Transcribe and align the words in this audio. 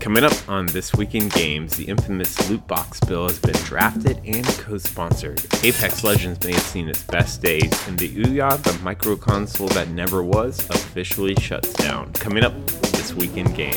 Coming 0.00 0.24
up 0.24 0.48
on 0.48 0.64
This 0.66 0.94
Week 0.94 1.14
in 1.14 1.28
Games, 1.28 1.76
the 1.76 1.84
infamous 1.84 2.48
loot 2.48 2.66
box 2.66 2.98
bill 3.00 3.28
has 3.28 3.38
been 3.38 3.54
drafted 3.64 4.18
and 4.24 4.46
co-sponsored. 4.46 5.44
Apex 5.62 6.02
Legends 6.02 6.42
may 6.42 6.52
have 6.52 6.62
seen 6.62 6.88
its 6.88 7.02
best 7.02 7.42
days, 7.42 7.70
and 7.86 7.98
the 7.98 8.08
Ouya, 8.16 8.56
the 8.62 8.72
micro 8.82 9.14
console 9.14 9.68
that 9.68 9.90
never 9.90 10.22
was, 10.24 10.58
officially 10.70 11.34
shuts 11.34 11.74
down. 11.74 12.12
Coming 12.14 12.44
up 12.44 12.54
This 12.92 13.12
Week 13.12 13.36
in 13.36 13.52
Games. 13.52 13.76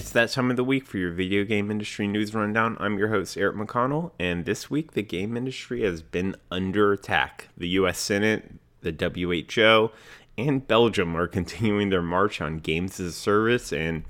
It's 0.00 0.12
that 0.12 0.30
time 0.30 0.50
of 0.50 0.56
the 0.56 0.64
week 0.64 0.86
for 0.86 0.96
your 0.96 1.12
video 1.12 1.44
game 1.44 1.70
industry 1.70 2.08
news 2.08 2.34
rundown. 2.34 2.74
I'm 2.80 2.96
your 2.96 3.08
host, 3.08 3.36
Eric 3.36 3.56
McConnell, 3.56 4.12
and 4.18 4.46
this 4.46 4.70
week 4.70 4.92
the 4.92 5.02
game 5.02 5.36
industry 5.36 5.82
has 5.82 6.00
been 6.00 6.36
under 6.50 6.94
attack. 6.94 7.48
The 7.54 7.68
US 7.68 7.98
Senate, 7.98 8.54
the 8.80 8.92
WHO, 8.92 9.90
and 10.38 10.66
Belgium 10.66 11.14
are 11.14 11.28
continuing 11.38 11.90
their 11.90 12.00
march 12.00 12.40
on 12.40 12.60
games 12.60 12.98
as 12.98 13.08
a 13.08 13.12
service 13.12 13.74
and 13.74 14.04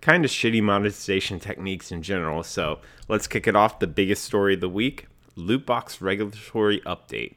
kind 0.00 0.24
of 0.24 0.30
shitty 0.30 0.62
monetization 0.62 1.40
techniques 1.40 1.92
in 1.92 2.00
general. 2.00 2.42
So 2.42 2.80
let's 3.06 3.26
kick 3.26 3.46
it 3.46 3.54
off. 3.54 3.80
The 3.80 3.86
biggest 3.86 4.24
story 4.24 4.54
of 4.54 4.62
the 4.62 4.68
week 4.70 5.08
loot 5.36 5.66
box 5.66 6.00
regulatory 6.00 6.80
update. 6.86 7.34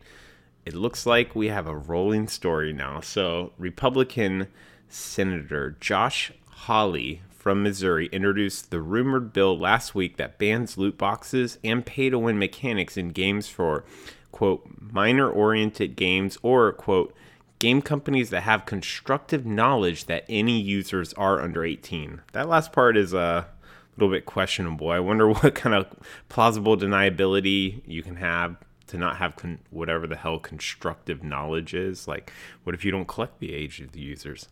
It 0.66 0.76
looks 0.76 1.06
like 1.06 1.36
we 1.36 1.50
have 1.50 1.68
a 1.68 1.76
rolling 1.76 2.30
story 2.30 2.72
now. 2.72 3.02
So, 3.02 3.52
Republican 3.58 4.48
Senator 4.88 5.76
Josh 5.82 6.32
Hawley 6.52 7.22
from 7.48 7.64
Missouri 7.64 8.08
introduced 8.08 8.72
the 8.72 8.82
rumored 8.82 9.32
bill 9.32 9.58
last 9.58 9.96
week 9.96 10.18
that 10.18 10.38
bans 10.38 10.78
loot 10.78 10.98
boxes 10.98 11.58
and 11.64 11.86
pay 11.86 12.10
to 12.10 12.20
win 12.20 12.38
mechanics 12.38 12.98
in 12.98 13.08
games 13.08 13.48
for, 13.48 13.86
quote, 14.34 14.67
minor 14.81 15.30
oriented 15.30 15.95
games 15.95 16.38
or, 16.42 16.73
quote, 16.73 17.16
game 17.59 17.81
companies 17.81 18.31
that 18.31 18.42
have 18.42 18.66
constructive 18.66 19.45
knowledge 19.45 20.08
that 20.08 20.25
any 20.28 20.59
users 20.59 21.14
are 21.14 21.40
under 21.40 21.64
18. 21.64 22.20
That 22.34 22.50
last 22.50 22.73
part 22.73 22.98
is 22.98 23.14
uh, 23.14 23.45
a 23.45 23.48
little 23.95 24.14
bit 24.14 24.25
questionable. 24.25 24.90
I 24.90 25.00
wonder 25.00 25.30
what 25.31 25.56
kind 25.56 25.73
of 25.73 25.88
plausible 26.28 26.75
deniability 26.75 27.81
you 27.88 28.03
can 28.03 28.18
have 28.18 28.58
to 28.88 28.98
not 28.98 29.20
have 29.20 29.38
con- 29.38 29.59
whatever 29.70 30.06
the 30.06 30.18
hell 30.18 30.38
constructive 30.38 31.23
knowledge 31.23 31.73
is. 31.73 32.09
Like, 32.09 32.34
what 32.66 32.75
if 32.75 32.84
you 32.84 32.92
don't 32.92 33.08
collect 33.08 33.40
the 33.40 33.53
age 33.53 33.80
of 33.80 33.94
the 33.94 34.02
users? 34.02 34.50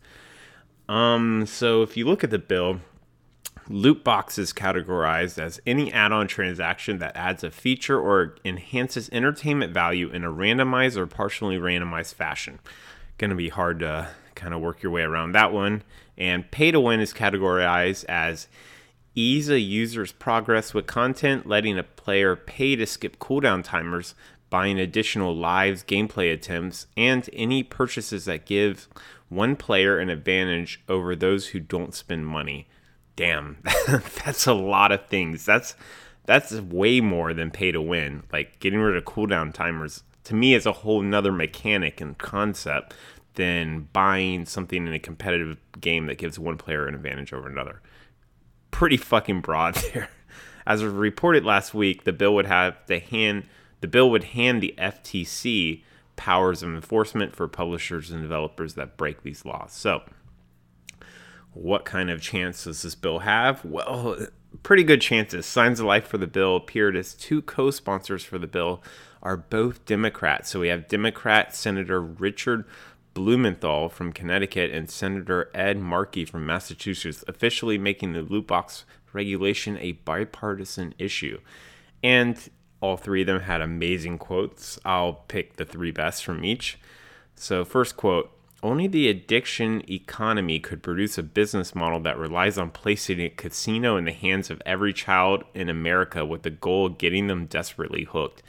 Um, 0.88 1.46
so 1.46 1.82
if 1.82 1.98
you 1.98 2.06
look 2.06 2.24
at 2.24 2.30
the 2.30 2.40
bill, 2.40 2.80
loot 3.68 4.04
box 4.04 4.38
is 4.38 4.54
categorized 4.54 5.40
as 5.40 5.60
any 5.66 5.92
add-on 5.92 6.28
transaction 6.28 7.00
that 7.00 7.16
adds 7.16 7.44
a 7.44 7.52
feature 7.52 8.00
or 8.00 8.36
enhances 8.46 9.10
entertainment 9.12 9.74
value 9.74 10.10
in 10.10 10.24
a 10.24 10.32
randomized 10.32 10.98
or 10.98 11.08
partially 11.08 11.58
randomized 11.58 12.14
fashion. 12.14 12.60
Going 13.18 13.32
to 13.32 13.36
be 13.36 13.50
hard 13.50 13.80
to 13.80 14.10
kind 14.36 14.54
of 14.54 14.62
work 14.62 14.84
your 14.84 14.92
way 14.92 15.02
around 15.02 15.32
that 15.32 15.52
one. 15.52 15.84
And 16.18 16.50
pay 16.52 16.72
to 16.72 16.80
win 16.80 17.00
is 17.00 17.14
categorized 17.14 18.06
as 18.06 18.48
ease 19.16 19.50
a 19.50 19.60
user's 19.60 20.12
progress 20.12 20.74
with 20.74 20.86
content, 20.86 21.48
letting 21.48 21.80
a 21.80 21.84
player 21.84 22.36
pay 22.36 22.76
to 22.76 22.86
skip 22.86 23.18
cooldown 23.18 23.64
timers, 23.64 24.14
buying 24.56 24.80
additional 24.80 25.36
lives, 25.36 25.84
gameplay 25.84 26.32
attempts, 26.32 26.88
and 26.96 27.30
any 27.34 27.62
purchases 27.62 28.24
that 28.24 28.46
give 28.46 28.88
one 29.28 29.54
player 29.54 30.00
an 30.00 30.10
advantage 30.10 30.82
over 30.88 31.14
those 31.14 31.48
who 31.48 31.60
don't 31.60 31.94
spend 31.94 32.26
money. 32.26 32.66
Damn, 33.18 33.58
that's 34.24 34.48
a 34.48 34.54
lot 34.54 34.94
of 34.94 35.08
things. 35.08 35.46
That's 35.46 35.76
that's 36.24 36.54
way 36.54 37.02
more 37.02 37.34
than 37.34 37.52
pay 37.52 37.74
to 37.74 37.82
win. 37.82 38.24
Like 38.32 38.58
getting 38.62 38.80
rid 38.80 38.96
of 38.96 39.04
cooldown 39.04 39.54
timers 39.54 40.04
to 40.24 40.34
me 40.34 40.54
is 40.54 40.66
a 40.66 40.72
whole 40.72 41.02
nother 41.02 41.34
mechanic 41.34 42.00
and 42.00 42.18
concept 42.18 42.94
than 43.34 43.90
buying 43.92 44.46
something 44.46 44.88
in 44.88 44.94
a 44.94 45.00
competitive 45.00 45.58
game 45.82 46.06
that 46.06 46.18
gives 46.18 46.40
one 46.40 46.58
player 46.58 46.88
an 46.88 46.96
advantage 46.96 47.34
over 47.34 47.50
another. 47.50 47.82
Pretty 48.72 48.96
fucking 48.96 49.42
broad 49.42 49.76
there. 49.94 50.08
As 50.66 50.82
reported 50.82 51.44
last 51.44 51.74
week, 51.74 52.06
the 52.06 52.14
bill 52.14 52.34
would 52.36 52.46
have 52.46 52.78
the 52.88 53.00
hand 53.00 53.44
the 53.86 53.90
bill 53.92 54.10
would 54.10 54.24
hand 54.24 54.64
the 54.64 54.74
FTC 54.80 55.84
powers 56.16 56.64
of 56.64 56.74
enforcement 56.74 57.36
for 57.36 57.48
publishers 57.48 58.10
and 58.10 58.24
developers 58.24 58.74
that 58.74 58.98
break 58.98 59.22
these 59.22 59.46
laws. 59.46 59.74
So, 59.74 60.02
what 61.54 61.86
kind 61.86 62.10
of 62.10 62.20
chance 62.20 62.64
does 62.64 62.82
this 62.82 62.96
bill 62.96 63.20
have? 63.20 63.64
Well, 63.64 64.18
pretty 64.64 64.84
good 64.84 65.02
chances. 65.02 65.46
Signs 65.46 65.80
of 65.80 65.86
life 65.86 66.08
for 66.08 66.18
the 66.18 66.26
bill 66.26 66.56
appeared 66.56 66.96
as 66.96 67.14
two 67.14 67.44
co 67.44 67.70
sponsors 67.70 68.24
for 68.24 68.40
the 68.40 68.48
bill 68.48 68.82
are 69.22 69.38
both 69.38 69.86
Democrats. 69.86 70.50
So 70.50 70.62
we 70.62 70.70
have 70.70 70.88
Democrat 70.88 71.54
Senator 71.54 72.02
Richard 72.02 72.66
Blumenthal 73.14 73.90
from 73.90 74.14
Connecticut 74.14 74.72
and 74.72 74.90
Senator 74.90 75.52
Ed 75.54 75.78
Markey 75.78 76.26
from 76.26 76.44
Massachusetts, 76.48 77.24
officially 77.28 77.78
making 77.78 78.14
the 78.14 78.24
loot 78.24 78.48
box 78.48 78.84
regulation 79.14 79.78
a 79.78 79.92
bipartisan 79.92 80.96
issue. 80.98 81.40
And 82.02 82.50
all 82.86 82.98
three 82.98 83.22
of 83.22 83.28
them 83.28 83.42
had 83.42 83.62
amazing 83.62 84.18
quotes. 84.18 84.80
I'll 84.86 85.14
pick 85.28 85.56
the 85.56 85.66
three 85.66 85.92
best 85.92 86.24
from 86.24 86.46
each. 86.46 86.78
So, 87.36 87.66
first 87.66 87.98
quote 87.98 88.32
Only 88.62 88.88
the 88.88 89.10
addiction 89.10 89.84
economy 89.90 90.60
could 90.60 90.84
produce 90.84 91.18
a 91.18 91.24
business 91.24 91.74
model 91.74 92.00
that 92.02 92.18
relies 92.18 92.58
on 92.58 92.70
placing 92.70 93.20
a 93.20 93.30
casino 93.30 93.98
in 93.98 94.06
the 94.06 94.12
hands 94.12 94.50
of 94.50 94.62
every 94.66 94.94
child 94.94 95.44
in 95.54 95.68
America 95.68 96.26
with 96.26 96.44
the 96.44 96.50
goal 96.50 96.86
of 96.86 96.98
getting 96.98 97.28
them 97.28 97.46
desperately 97.46 98.04
hooked. 98.04 98.44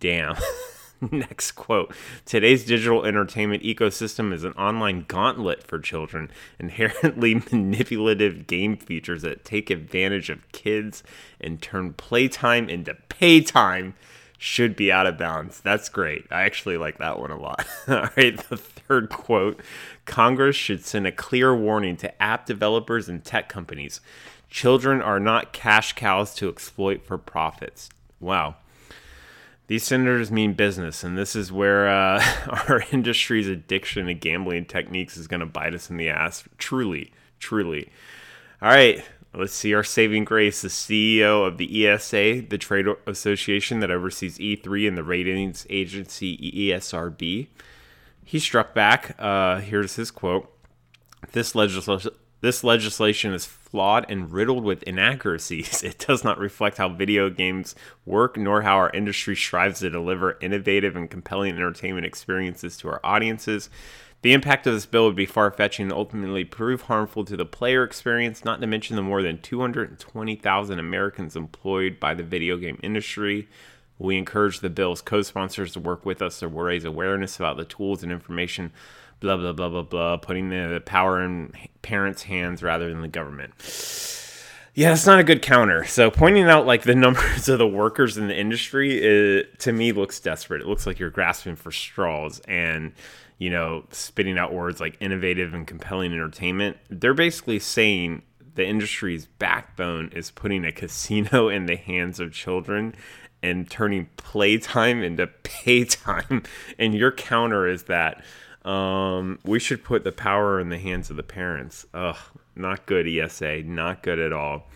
Damn. 0.00 0.36
Next 1.10 1.52
quote 1.52 1.94
Today's 2.24 2.64
digital 2.64 3.04
entertainment 3.04 3.62
ecosystem 3.62 4.32
is 4.32 4.44
an 4.44 4.52
online 4.52 5.04
gauntlet 5.06 5.62
for 5.66 5.78
children, 5.78 6.30
inherently 6.58 7.34
manipulative 7.52 8.46
game 8.46 8.76
features 8.76 9.22
that 9.22 9.44
take 9.44 9.70
advantage 9.70 10.30
of 10.30 10.50
kids 10.52 11.02
and 11.40 11.60
turn 11.60 11.92
playtime 11.94 12.68
into 12.68 12.96
paytime 13.08 13.94
should 14.38 14.76
be 14.76 14.92
out 14.92 15.06
of 15.06 15.16
bounds. 15.16 15.60
That's 15.60 15.88
great. 15.88 16.26
I 16.30 16.42
actually 16.42 16.76
like 16.76 16.98
that 16.98 17.18
one 17.18 17.30
a 17.30 17.38
lot. 17.38 17.66
All 17.88 18.08
right, 18.16 18.36
the 18.48 18.56
third 18.56 19.08
quote 19.08 19.60
Congress 20.04 20.56
should 20.56 20.84
send 20.84 21.06
a 21.06 21.12
clear 21.12 21.54
warning 21.54 21.96
to 21.98 22.22
app 22.22 22.46
developers 22.46 23.08
and 23.08 23.24
tech 23.24 23.48
companies. 23.48 24.00
Children 24.50 25.02
are 25.02 25.18
not 25.18 25.52
cash 25.52 25.94
cows 25.94 26.34
to 26.36 26.48
exploit 26.48 27.04
for 27.04 27.18
profits. 27.18 27.88
Wow 28.20 28.56
these 29.66 29.82
senators 29.82 30.30
mean 30.30 30.52
business, 30.52 31.02
and 31.02 31.16
this 31.16 31.34
is 31.34 31.50
where 31.50 31.88
uh, 31.88 32.22
our 32.68 32.82
industry's 32.92 33.48
addiction 33.48 34.06
to 34.06 34.14
gambling 34.14 34.66
techniques 34.66 35.16
is 35.16 35.26
going 35.26 35.40
to 35.40 35.46
bite 35.46 35.74
us 35.74 35.90
in 35.90 35.96
the 35.96 36.08
ass. 36.08 36.44
Truly, 36.58 37.12
truly. 37.38 37.90
All 38.60 38.68
right, 38.68 39.02
let's 39.32 39.54
see 39.54 39.74
our 39.74 39.84
saving 39.84 40.24
grace. 40.24 40.60
The 40.62 40.68
CEO 40.68 41.46
of 41.46 41.56
the 41.56 41.86
ESA, 41.86 42.42
the 42.48 42.58
trade 42.58 42.86
association 43.06 43.80
that 43.80 43.90
oversees 43.90 44.38
E3 44.38 44.88
and 44.88 44.98
the 44.98 45.04
ratings 45.04 45.66
agency 45.70 46.36
ESRB, 46.36 47.48
he 48.24 48.38
struck 48.38 48.74
back. 48.74 49.16
Uh, 49.18 49.60
here's 49.60 49.96
his 49.96 50.10
quote 50.10 50.50
This 51.32 51.54
legislation 51.54 52.12
this 52.44 52.62
legislation 52.62 53.32
is 53.32 53.46
flawed 53.46 54.04
and 54.10 54.30
riddled 54.30 54.64
with 54.64 54.82
inaccuracies. 54.82 55.82
It 55.94 55.98
does 55.98 56.22
not 56.22 56.38
reflect 56.38 56.76
how 56.76 56.90
video 56.90 57.30
games 57.30 57.74
work, 58.04 58.36
nor 58.36 58.60
how 58.60 58.76
our 58.76 58.90
industry 58.90 59.34
strives 59.34 59.80
to 59.80 59.88
deliver 59.88 60.36
innovative 60.42 60.94
and 60.94 61.10
compelling 61.10 61.54
entertainment 61.54 62.04
experiences 62.04 62.76
to 62.78 62.88
our 62.88 63.00
audiences. 63.02 63.70
The 64.20 64.34
impact 64.34 64.66
of 64.66 64.74
this 64.74 64.84
bill 64.84 65.06
would 65.06 65.16
be 65.16 65.24
far 65.24 65.50
fetching 65.50 65.84
and 65.84 65.92
ultimately 65.92 66.44
prove 66.44 66.82
harmful 66.82 67.24
to 67.24 67.36
the 67.36 67.46
player 67.46 67.82
experience, 67.82 68.44
not 68.44 68.60
to 68.60 68.66
mention 68.66 68.96
the 68.96 69.02
more 69.02 69.22
than 69.22 69.40
220,000 69.40 70.78
Americans 70.78 71.36
employed 71.36 71.98
by 71.98 72.12
the 72.12 72.22
video 72.22 72.58
game 72.58 72.78
industry. 72.82 73.48
We 73.98 74.18
encourage 74.18 74.60
the 74.60 74.70
bill's 74.70 75.00
co 75.00 75.22
sponsors 75.22 75.72
to 75.72 75.80
work 75.80 76.04
with 76.04 76.20
us 76.20 76.40
to 76.40 76.48
raise 76.48 76.84
awareness 76.84 77.36
about 77.36 77.56
the 77.56 77.64
tools 77.64 78.02
and 78.02 78.12
information 78.12 78.72
blah 79.24 79.36
blah 79.38 79.52
blah 79.52 79.68
blah 79.70 79.82
blah, 79.82 80.16
putting 80.18 80.50
the 80.50 80.82
power 80.84 81.22
in 81.22 81.52
parents' 81.82 82.22
hands 82.22 82.62
rather 82.62 82.88
than 82.90 83.00
the 83.00 83.08
government. 83.08 83.52
Yeah, 84.74 84.90
that's 84.90 85.06
not 85.06 85.20
a 85.20 85.24
good 85.24 85.40
counter. 85.40 85.84
So 85.84 86.10
pointing 86.10 86.44
out 86.44 86.66
like 86.66 86.82
the 86.82 86.94
numbers 86.94 87.48
of 87.48 87.58
the 87.58 87.66
workers 87.66 88.18
in 88.18 88.28
the 88.28 88.38
industry, 88.38 88.98
it, 88.98 89.58
to 89.60 89.72
me 89.72 89.92
looks 89.92 90.20
desperate. 90.20 90.60
It 90.60 90.66
looks 90.66 90.86
like 90.86 90.98
you're 90.98 91.10
grasping 91.10 91.56
for 91.56 91.72
straws 91.72 92.40
and 92.46 92.92
you 93.38 93.50
know 93.50 93.84
spitting 93.90 94.38
out 94.38 94.52
words 94.52 94.80
like 94.80 94.96
innovative 95.00 95.54
and 95.54 95.66
compelling 95.66 96.12
entertainment. 96.12 96.76
They're 96.90 97.14
basically 97.14 97.58
saying 97.58 98.22
the 98.54 98.66
industry's 98.66 99.26
backbone 99.26 100.10
is 100.14 100.30
putting 100.30 100.64
a 100.64 100.72
casino 100.72 101.48
in 101.48 101.66
the 101.66 101.76
hands 101.76 102.20
of 102.20 102.32
children 102.32 102.94
and 103.42 103.70
turning 103.70 104.08
playtime 104.16 105.02
into 105.02 105.26
paytime. 105.44 106.44
And 106.78 106.94
your 106.94 107.12
counter 107.12 107.66
is 107.66 107.84
that 107.84 108.22
um, 108.64 109.38
we 109.44 109.58
should 109.58 109.84
put 109.84 110.04
the 110.04 110.12
power 110.12 110.58
in 110.58 110.70
the 110.70 110.78
hands 110.78 111.10
of 111.10 111.16
the 111.16 111.22
parents. 111.22 111.86
Ugh, 111.92 112.16
not 112.56 112.86
good, 112.86 113.06
ESA. 113.06 113.62
Not 113.64 114.02
good 114.02 114.18
at 114.18 114.32
all. 114.32 114.68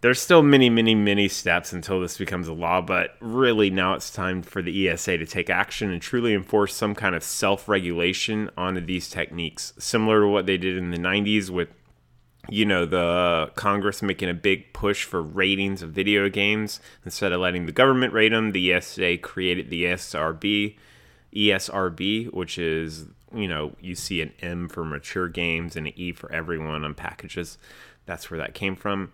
there's 0.00 0.20
still 0.20 0.42
many, 0.42 0.70
many, 0.70 0.94
many 0.94 1.28
steps 1.28 1.72
until 1.72 2.00
this 2.00 2.16
becomes 2.16 2.48
a 2.48 2.52
law, 2.52 2.80
but 2.80 3.16
really 3.20 3.70
now 3.70 3.94
it's 3.94 4.10
time 4.10 4.42
for 4.42 4.62
the 4.62 4.88
ESA 4.88 5.18
to 5.18 5.26
take 5.26 5.50
action 5.50 5.90
and 5.90 6.00
truly 6.00 6.32
enforce 6.32 6.74
some 6.74 6.94
kind 6.94 7.14
of 7.14 7.22
self 7.22 7.68
regulation 7.68 8.50
onto 8.56 8.80
these 8.80 9.10
techniques, 9.10 9.72
similar 9.78 10.20
to 10.22 10.28
what 10.28 10.46
they 10.46 10.56
did 10.56 10.76
in 10.78 10.90
the 10.90 10.98
90s 10.98 11.50
with, 11.50 11.68
you 12.48 12.64
know, 12.64 12.86
the 12.86 13.50
Congress 13.56 14.00
making 14.00 14.30
a 14.30 14.34
big 14.34 14.72
push 14.72 15.04
for 15.04 15.20
ratings 15.20 15.82
of 15.82 15.90
video 15.90 16.28
games. 16.30 16.80
Instead 17.04 17.32
of 17.32 17.40
letting 17.40 17.66
the 17.66 17.72
government 17.72 18.12
rate 18.12 18.30
them, 18.30 18.52
the 18.52 18.72
ESA 18.72 19.18
created 19.18 19.68
the 19.68 19.84
ESRB, 19.84 20.76
ESRB, 21.36 22.32
which 22.32 22.58
is, 22.58 23.06
you 23.34 23.46
know, 23.46 23.76
you 23.80 23.94
see 23.94 24.22
an 24.22 24.32
M 24.40 24.68
for 24.68 24.84
mature 24.84 25.28
games 25.28 25.76
and 25.76 25.86
an 25.86 25.92
E 25.96 26.12
for 26.12 26.32
everyone 26.32 26.84
on 26.84 26.94
packages. 26.94 27.58
That's 28.06 28.30
where 28.30 28.38
that 28.38 28.54
came 28.54 28.76
from. 28.76 29.12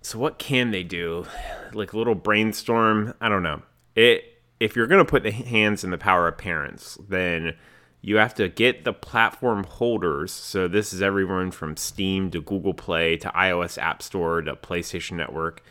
So 0.00 0.18
what 0.18 0.38
can 0.38 0.70
they 0.70 0.84
do? 0.84 1.26
Like 1.72 1.92
a 1.92 1.98
little 1.98 2.14
brainstorm. 2.14 3.14
I 3.20 3.28
don't 3.28 3.42
know. 3.42 3.62
It 3.94 4.24
if 4.60 4.76
you're 4.76 4.86
gonna 4.86 5.04
put 5.04 5.24
the 5.24 5.32
hands 5.32 5.82
in 5.82 5.90
the 5.90 5.98
power 5.98 6.28
of 6.28 6.38
parents, 6.38 6.96
then 7.08 7.56
you 8.00 8.16
have 8.16 8.34
to 8.34 8.48
get 8.48 8.84
the 8.84 8.92
platform 8.92 9.64
holders. 9.64 10.32
So 10.32 10.68
this 10.68 10.92
is 10.92 11.02
everyone 11.02 11.50
from 11.50 11.76
Steam 11.76 12.30
to 12.32 12.40
Google 12.40 12.74
Play 12.74 13.16
to 13.18 13.28
iOS 13.30 13.80
App 13.80 14.02
Store 14.02 14.42
to 14.42 14.54
PlayStation 14.54 15.12
Network. 15.12 15.64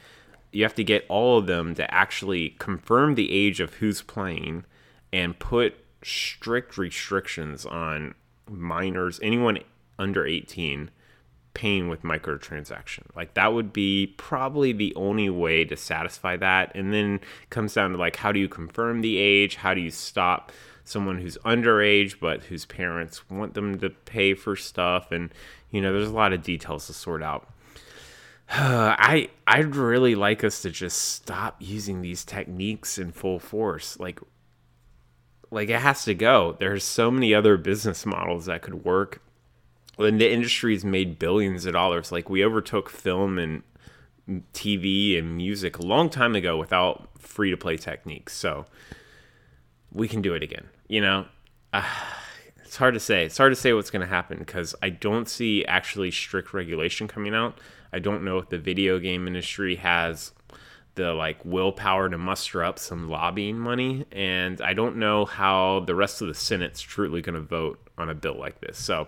You 0.52 0.64
have 0.64 0.76
to 0.76 0.84
get 0.84 1.06
all 1.08 1.38
of 1.38 1.48
them 1.48 1.76
to 1.76 1.94
actually 1.94 2.56
confirm 2.60 3.16
the 3.16 3.32
age 3.32 3.60
of 3.60 3.76
who's 3.76 4.02
playing 4.02 4.66
and 5.14 5.38
put 5.38 5.76
strict 6.04 6.78
restrictions 6.78 7.66
on 7.66 8.16
minors, 8.50 9.20
anyone 9.22 9.60
under 10.00 10.26
18 10.26 10.90
paying 11.54 11.90
with 11.90 12.04
microtransaction. 12.04 13.04
Like 13.16 13.34
that 13.34 13.54
would 13.54 13.74
be 13.74 14.14
probably 14.18 14.72
the 14.72 14.94
only 14.96 15.30
way 15.30 15.66
to 15.66 15.76
satisfy 15.76 16.38
that. 16.38 16.72
And 16.76 16.94
then 16.94 17.20
comes 17.50 17.74
down 17.74 17.92
to 17.92 17.98
like 17.98 18.16
how 18.18 18.32
do 18.32 18.40
you 18.40 18.48
confirm 18.48 19.02
the 19.02 19.18
age? 19.18 19.56
How 19.56 19.74
do 19.74 19.82
you 19.82 19.92
stop 19.92 20.52
someone 20.84 21.20
who's 21.20 21.38
underage 21.40 22.20
but 22.20 22.44
whose 22.44 22.66
parents 22.66 23.30
want 23.30 23.54
them 23.54 23.80
to 23.80 23.90
pay 23.90 24.34
for 24.34 24.56
stuff? 24.56 25.12
And 25.12 25.34
you 25.70 25.82
know, 25.82 25.94
there's 25.94 26.10
a 26.10 26.14
lot 26.14 26.34
of 26.34 26.44
details 26.44 26.88
to 26.88 26.94
sort 26.94 27.24
out. 27.24 27.50
I 28.50 29.30
I'd 29.46 29.76
really 29.76 30.16
like 30.16 30.44
us 30.44 30.62
to 30.62 30.70
just 30.70 30.98
stop 30.98 31.58
using 31.60 32.02
these 32.02 32.24
techniques 32.24 32.98
in 32.98 33.12
full 33.12 33.40
force. 33.40 34.00
Like 34.00 34.20
like 35.52 35.70
it 35.70 35.82
has 35.82 36.04
to 36.06 36.16
go. 36.16 36.56
There's 36.60 36.84
so 36.84 37.12
many 37.12 37.34
other 37.36 37.58
business 37.58 38.06
models 38.06 38.46
that 38.46 38.62
could 38.62 38.84
work 38.84 39.22
and 40.08 40.20
the 40.20 40.32
industry's 40.32 40.84
made 40.84 41.20
billions 41.20 41.66
of 41.66 41.74
dollars. 41.74 42.12
Like 42.12 42.30
we 42.30 42.44
overtook 42.44 42.90
film 42.90 43.38
and 43.38 43.64
TV 44.54 45.18
and 45.18 45.36
music 45.36 45.78
a 45.78 45.82
long 45.82 46.10
time 46.10 46.36
ago 46.36 46.58
without 46.58 47.10
free 47.20 47.50
to 47.52 47.58
play 47.58 47.78
techniques. 47.78 48.34
So 48.34 48.66
we 49.92 50.08
can 50.08 50.22
do 50.22 50.34
it 50.34 50.44
again. 50.44 50.68
You 50.88 51.02
know, 51.02 51.26
uh, 51.74 51.84
it's 52.64 52.78
hard 52.78 52.94
to 52.94 53.00
say. 53.00 53.26
It's 53.26 53.38
hard 53.38 53.52
to 53.52 53.56
say 53.56 53.74
what's 53.74 53.90
going 53.90 54.02
to 54.02 54.08
happen 54.08 54.40
because 54.40 54.74
I 54.82 54.90
don't 54.90 55.28
see 55.28 55.66
actually 55.66 56.12
strict 56.12 56.54
regulation 56.54 57.08
coming 57.08 57.36
out. 57.36 57.58
I 57.94 58.00
don't 58.00 58.24
know 58.24 58.38
if 58.38 58.50
the 58.50 58.58
video 58.58 59.00
game 59.00 59.28
industry 59.28 59.76
has 59.76 60.32
the 60.96 61.14
like 61.14 61.44
willpower 61.46 62.10
to 62.10 62.18
muster 62.18 62.64
up 62.64 62.78
some 62.78 63.10
lobbying 63.10 63.58
money 63.58 64.06
and 64.12 64.60
I 64.62 64.74
don't 64.74 64.98
know 64.98 65.26
how 65.26 65.82
the 65.86 65.96
rest 65.96 66.22
of 66.22 66.28
the 66.28 66.34
Senate's 66.34 66.82
truly 66.82 67.22
going 67.22 67.36
to 67.36 67.42
vote 67.42 67.80
on 67.98 68.10
a 68.10 68.16
bill 68.16 68.38
like 68.38 68.60
this. 68.60 68.78
So 68.78 69.08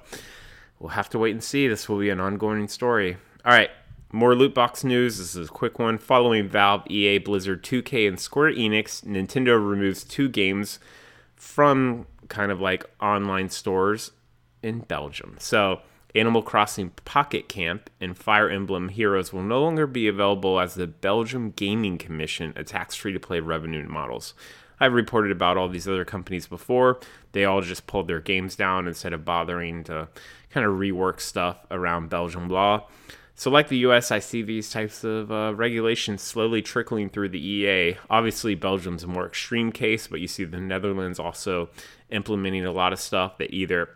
we'll 0.79 0.91
have 0.91 1.09
to 1.09 1.19
wait 1.19 1.31
and 1.31 1.43
see. 1.43 1.67
This 1.67 1.89
will 1.89 1.99
be 1.99 2.09
an 2.09 2.19
ongoing 2.19 2.67
story. 2.67 3.17
All 3.45 3.51
right, 3.51 3.69
more 4.13 4.35
loot 4.35 4.53
box 4.53 4.83
news. 4.83 5.17
This 5.17 5.35
is 5.35 5.47
a 5.49 5.51
quick 5.51 5.79
one. 5.79 5.97
Following 5.97 6.47
Valve, 6.47 6.89
EA, 6.89 7.17
Blizzard, 7.17 7.63
2K, 7.63 8.07
and 8.07 8.19
Square 8.19 8.53
Enix, 8.53 9.03
Nintendo 9.03 9.53
removes 9.53 10.03
two 10.03 10.29
games 10.29 10.79
from 11.35 12.05
kind 12.29 12.51
of 12.51 12.61
like 12.61 12.85
online 13.01 13.49
stores 13.49 14.11
in 14.61 14.79
Belgium. 14.79 15.35
So, 15.39 15.81
Animal 16.15 16.43
Crossing 16.43 16.91
Pocket 17.05 17.49
Camp 17.49 17.89
and 17.99 18.17
Fire 18.17 18.49
Emblem 18.49 18.89
Heroes 18.89 19.33
will 19.33 19.41
no 19.41 19.61
longer 19.61 19.87
be 19.87 20.07
available 20.07 20.59
as 20.59 20.75
the 20.75 20.85
Belgium 20.85 21.51
Gaming 21.51 21.97
Commission 21.97 22.53
attacks 22.55 22.95
free 22.95 23.13
to 23.13 23.19
play 23.19 23.39
revenue 23.39 23.87
models. 23.87 24.35
I've 24.79 24.93
reported 24.93 25.31
about 25.31 25.57
all 25.57 25.69
these 25.69 25.87
other 25.87 26.05
companies 26.05 26.45
before. 26.45 26.99
They 27.31 27.45
all 27.45 27.61
just 27.61 27.87
pulled 27.87 28.07
their 28.07 28.19
games 28.19 28.55
down 28.55 28.87
instead 28.87 29.13
of 29.13 29.25
bothering 29.25 29.85
to 29.85 30.09
kind 30.51 30.65
of 30.65 30.73
rework 30.73 31.19
stuff 31.19 31.65
around 31.71 32.09
Belgian 32.09 32.47
law. 32.47 32.87
So, 33.35 33.49
like 33.49 33.67
the 33.67 33.77
US, 33.77 34.11
I 34.11 34.19
see 34.19 34.43
these 34.43 34.69
types 34.69 35.03
of 35.03 35.31
uh, 35.31 35.53
regulations 35.55 36.21
slowly 36.21 36.61
trickling 36.61 37.09
through 37.09 37.29
the 37.29 37.43
EA. 37.43 37.97
Obviously, 38.09 38.53
Belgium's 38.53 39.03
a 39.03 39.07
more 39.07 39.25
extreme 39.25 39.71
case, 39.71 40.05
but 40.05 40.19
you 40.19 40.27
see 40.27 40.43
the 40.43 40.59
Netherlands 40.59 41.19
also 41.19 41.69
implementing 42.11 42.65
a 42.65 42.71
lot 42.71 42.93
of 42.93 42.99
stuff 42.99 43.39
that 43.39 43.51
either 43.51 43.89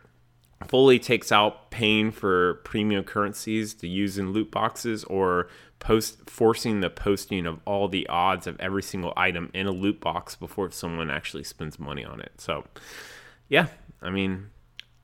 fully 0.66 1.00
takes 1.00 1.32
out 1.32 1.70
paying 1.70 2.12
for 2.12 2.56
premium 2.66 3.04
currencies 3.04 3.74
to 3.76 3.88
use 3.88 4.18
in 4.18 4.32
loot 4.32 4.52
boxes 4.52 5.04
or 5.06 5.48
post 5.80 6.30
forcing 6.30 6.82
the 6.82 6.90
posting 6.90 7.46
of 7.46 7.60
all 7.66 7.88
the 7.88 8.08
odds 8.08 8.48
of 8.48 8.60
every 8.60 8.82
single 8.82 9.14
item 9.16 9.52
in 9.54 9.68
a 9.68 9.72
loot 9.72 10.00
box 10.00 10.36
before 10.36 10.72
someone 10.72 11.12
actually 11.12 11.44
spends 11.44 11.78
money 11.78 12.04
on 12.04 12.20
it. 12.20 12.32
So, 12.38 12.64
yeah, 13.48 13.68
I 14.02 14.10
mean, 14.10 14.50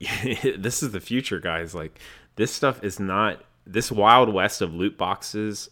this 0.58 0.82
is 0.82 0.92
the 0.92 1.00
future, 1.00 1.38
guys. 1.38 1.74
Like 1.74 1.98
this 2.36 2.52
stuff 2.52 2.82
is 2.82 2.98
not 2.98 3.42
this 3.66 3.92
wild 3.92 4.32
west 4.32 4.60
of 4.60 4.74
loot 4.74 4.98
boxes 4.98 5.70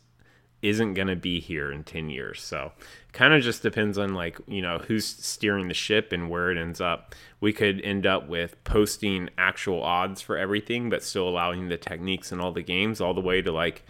isn't 0.63 0.95
going 0.95 1.09
to 1.09 1.17
be 1.17 1.41
here 1.41 1.71
in 1.71 1.85
10 1.85 2.09
years. 2.09 2.41
So, 2.41 2.73
kind 3.13 3.35
of 3.35 3.43
just 3.43 3.63
depends 3.63 3.99
on 3.99 4.15
like, 4.15 4.39
you 4.47 4.63
know, 4.63 4.79
who's 4.79 5.05
steering 5.05 5.69
the 5.69 5.75
ship 5.75 6.13
and 6.13 6.31
where 6.31 6.51
it 6.51 6.57
ends 6.57 6.81
up. 6.81 7.15
We 7.41 7.53
could 7.53 7.81
end 7.83 8.07
up 8.07 8.29
with 8.29 8.63
posting 8.65 9.29
actual 9.37 9.83
odds 9.83 10.21
for 10.21 10.39
everything 10.39 10.89
but 10.89 11.03
still 11.03 11.29
allowing 11.29 11.69
the 11.69 11.77
techniques 11.77 12.33
in 12.33 12.41
all 12.41 12.53
the 12.53 12.63
games 12.63 13.01
all 13.01 13.13
the 13.13 13.21
way 13.21 13.43
to 13.43 13.53
like, 13.53 13.85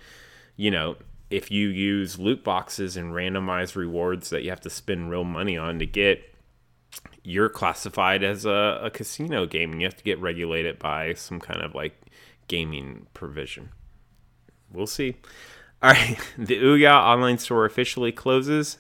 you 0.57 0.71
know, 0.71 0.97
if 1.31 1.51
you 1.51 1.69
use 1.69 2.19
loot 2.19 2.45
boxes 2.45 2.97
and 2.97 3.13
randomized 3.13 3.77
rewards 3.77 4.31
that 4.31 4.43
you 4.43 4.51
have 4.51 4.61
to 4.61 4.71
spend 4.71 5.11
real 5.11 5.25
money 5.25 5.57
on 5.57 5.79
to 5.79 5.87
get 5.87 6.23
you're 7.25 7.49
classified 7.49 8.23
as 8.23 8.45
a, 8.45 8.81
a 8.83 8.91
casino 8.91 9.47
game 9.47 9.73
and 9.73 9.81
you 9.81 9.87
have 9.87 9.97
to 9.97 10.05
get 10.05 10.21
regulated 10.21 10.79
by 10.79 11.15
some 11.15 11.41
kind 11.41 11.63
of 11.63 11.75
like 11.75 11.95
gaming 12.49 13.07
provision. 13.15 13.71
We'll 14.73 14.87
see. 14.87 15.17
All 15.83 15.91
right, 15.91 16.17
the 16.39 16.59
Ouya 16.59 16.93
online 16.93 17.39
store 17.39 17.65
officially 17.65 18.13
closes, 18.13 18.79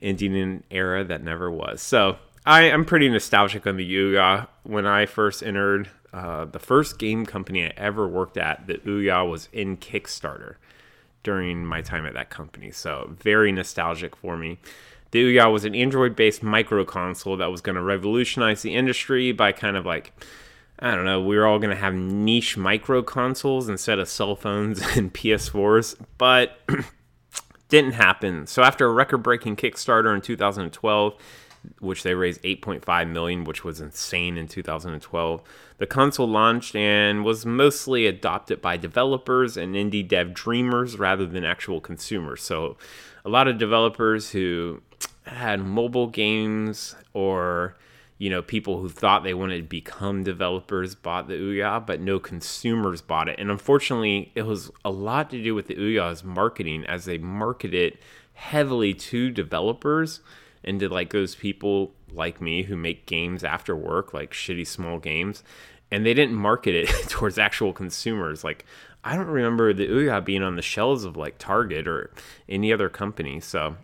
ending 0.00 0.36
an 0.36 0.64
era 0.70 1.04
that 1.04 1.22
never 1.22 1.50
was. 1.50 1.82
So 1.82 2.16
I, 2.46 2.62
am 2.62 2.84
pretty 2.84 3.08
nostalgic 3.08 3.66
on 3.66 3.76
the 3.76 3.94
Ouya. 3.94 4.48
When 4.62 4.86
I 4.86 5.06
first 5.06 5.42
entered, 5.42 5.90
uh, 6.12 6.46
the 6.46 6.58
first 6.58 6.98
game 6.98 7.26
company 7.26 7.64
I 7.64 7.72
ever 7.76 8.08
worked 8.08 8.38
at, 8.38 8.66
the 8.66 8.74
Ouya 8.74 9.28
was 9.28 9.48
in 9.52 9.76
Kickstarter 9.76 10.56
during 11.22 11.64
my 11.66 11.82
time 11.82 12.06
at 12.06 12.14
that 12.14 12.30
company. 12.30 12.70
So 12.70 13.14
very 13.18 13.52
nostalgic 13.52 14.16
for 14.16 14.36
me. 14.36 14.58
The 15.10 15.36
Ouya 15.36 15.52
was 15.52 15.64
an 15.64 15.74
Android 15.74 16.16
based 16.16 16.42
micro 16.42 16.84
console 16.84 17.36
that 17.36 17.50
was 17.50 17.60
going 17.60 17.76
to 17.76 17.82
revolutionize 17.82 18.62
the 18.62 18.74
industry 18.74 19.32
by 19.32 19.52
kind 19.52 19.76
of 19.76 19.84
like, 19.86 20.12
I 20.78 20.94
don't 20.94 21.04
know, 21.04 21.22
we 21.22 21.36
were 21.36 21.46
all 21.46 21.58
going 21.58 21.74
to 21.74 21.80
have 21.80 21.94
niche 21.94 22.56
micro 22.56 23.02
consoles 23.02 23.68
instead 23.68 23.98
of 23.98 24.08
cell 24.08 24.36
phones 24.36 24.80
and 24.96 25.12
PS4s, 25.12 25.96
but 26.18 26.58
didn't 27.68 27.92
happen. 27.92 28.46
So 28.46 28.62
after 28.62 28.86
a 28.86 28.92
record 28.92 29.18
breaking 29.18 29.56
Kickstarter 29.56 30.14
in 30.14 30.20
2012, 30.20 31.14
which 31.80 32.02
they 32.02 32.14
raised 32.14 32.42
8.5 32.42 33.10
million, 33.10 33.44
which 33.44 33.64
was 33.64 33.80
insane 33.80 34.36
in 34.36 34.48
2012. 34.48 35.42
The 35.78 35.86
console 35.86 36.28
launched 36.28 36.76
and 36.76 37.24
was 37.24 37.46
mostly 37.46 38.06
adopted 38.06 38.60
by 38.60 38.76
developers 38.76 39.56
and 39.56 39.74
indie 39.74 40.06
dev 40.06 40.34
dreamers 40.34 40.98
rather 40.98 41.26
than 41.26 41.44
actual 41.44 41.80
consumers. 41.80 42.42
So, 42.42 42.76
a 43.24 43.28
lot 43.28 43.48
of 43.48 43.58
developers 43.58 44.30
who 44.30 44.82
had 45.24 45.60
mobile 45.60 46.08
games 46.08 46.94
or 47.14 47.76
you 48.18 48.30
know 48.30 48.42
people 48.42 48.80
who 48.80 48.88
thought 48.88 49.24
they 49.24 49.34
wanted 49.34 49.58
to 49.58 49.68
become 49.68 50.22
developers 50.22 50.94
bought 50.94 51.28
the 51.28 51.34
Ouya, 51.34 51.84
but 51.84 52.00
no 52.00 52.18
consumers 52.18 53.02
bought 53.02 53.28
it. 53.28 53.38
And 53.38 53.50
unfortunately, 53.50 54.32
it 54.34 54.42
was 54.42 54.70
a 54.84 54.90
lot 54.90 55.30
to 55.30 55.42
do 55.42 55.54
with 55.54 55.66
the 55.66 55.74
Ouya's 55.74 56.22
marketing 56.22 56.84
as 56.86 57.04
they 57.04 57.18
marketed 57.18 57.74
it 57.94 58.00
heavily 58.34 58.94
to 58.94 59.30
developers 59.30 60.20
and 60.62 60.80
to 60.80 60.88
like 60.88 61.12
those 61.12 61.34
people 61.34 61.92
like 62.12 62.40
me 62.40 62.62
who 62.62 62.76
make 62.76 63.06
games 63.06 63.42
after 63.42 63.74
work, 63.74 64.14
like 64.14 64.32
shitty 64.32 64.66
small 64.66 64.98
games. 64.98 65.42
And 65.90 66.06
they 66.06 66.14
didn't 66.14 66.34
market 66.34 66.74
it 66.74 66.88
towards 67.08 67.38
actual 67.38 67.72
consumers. 67.72 68.44
Like 68.44 68.64
I 69.02 69.16
don't 69.16 69.26
remember 69.26 69.72
the 69.72 69.88
Ouya 69.88 70.24
being 70.24 70.42
on 70.42 70.56
the 70.56 70.62
shelves 70.62 71.04
of 71.04 71.16
like 71.16 71.38
Target 71.38 71.86
or 71.86 72.10
any 72.48 72.72
other 72.72 72.88
company. 72.88 73.40
So 73.40 73.76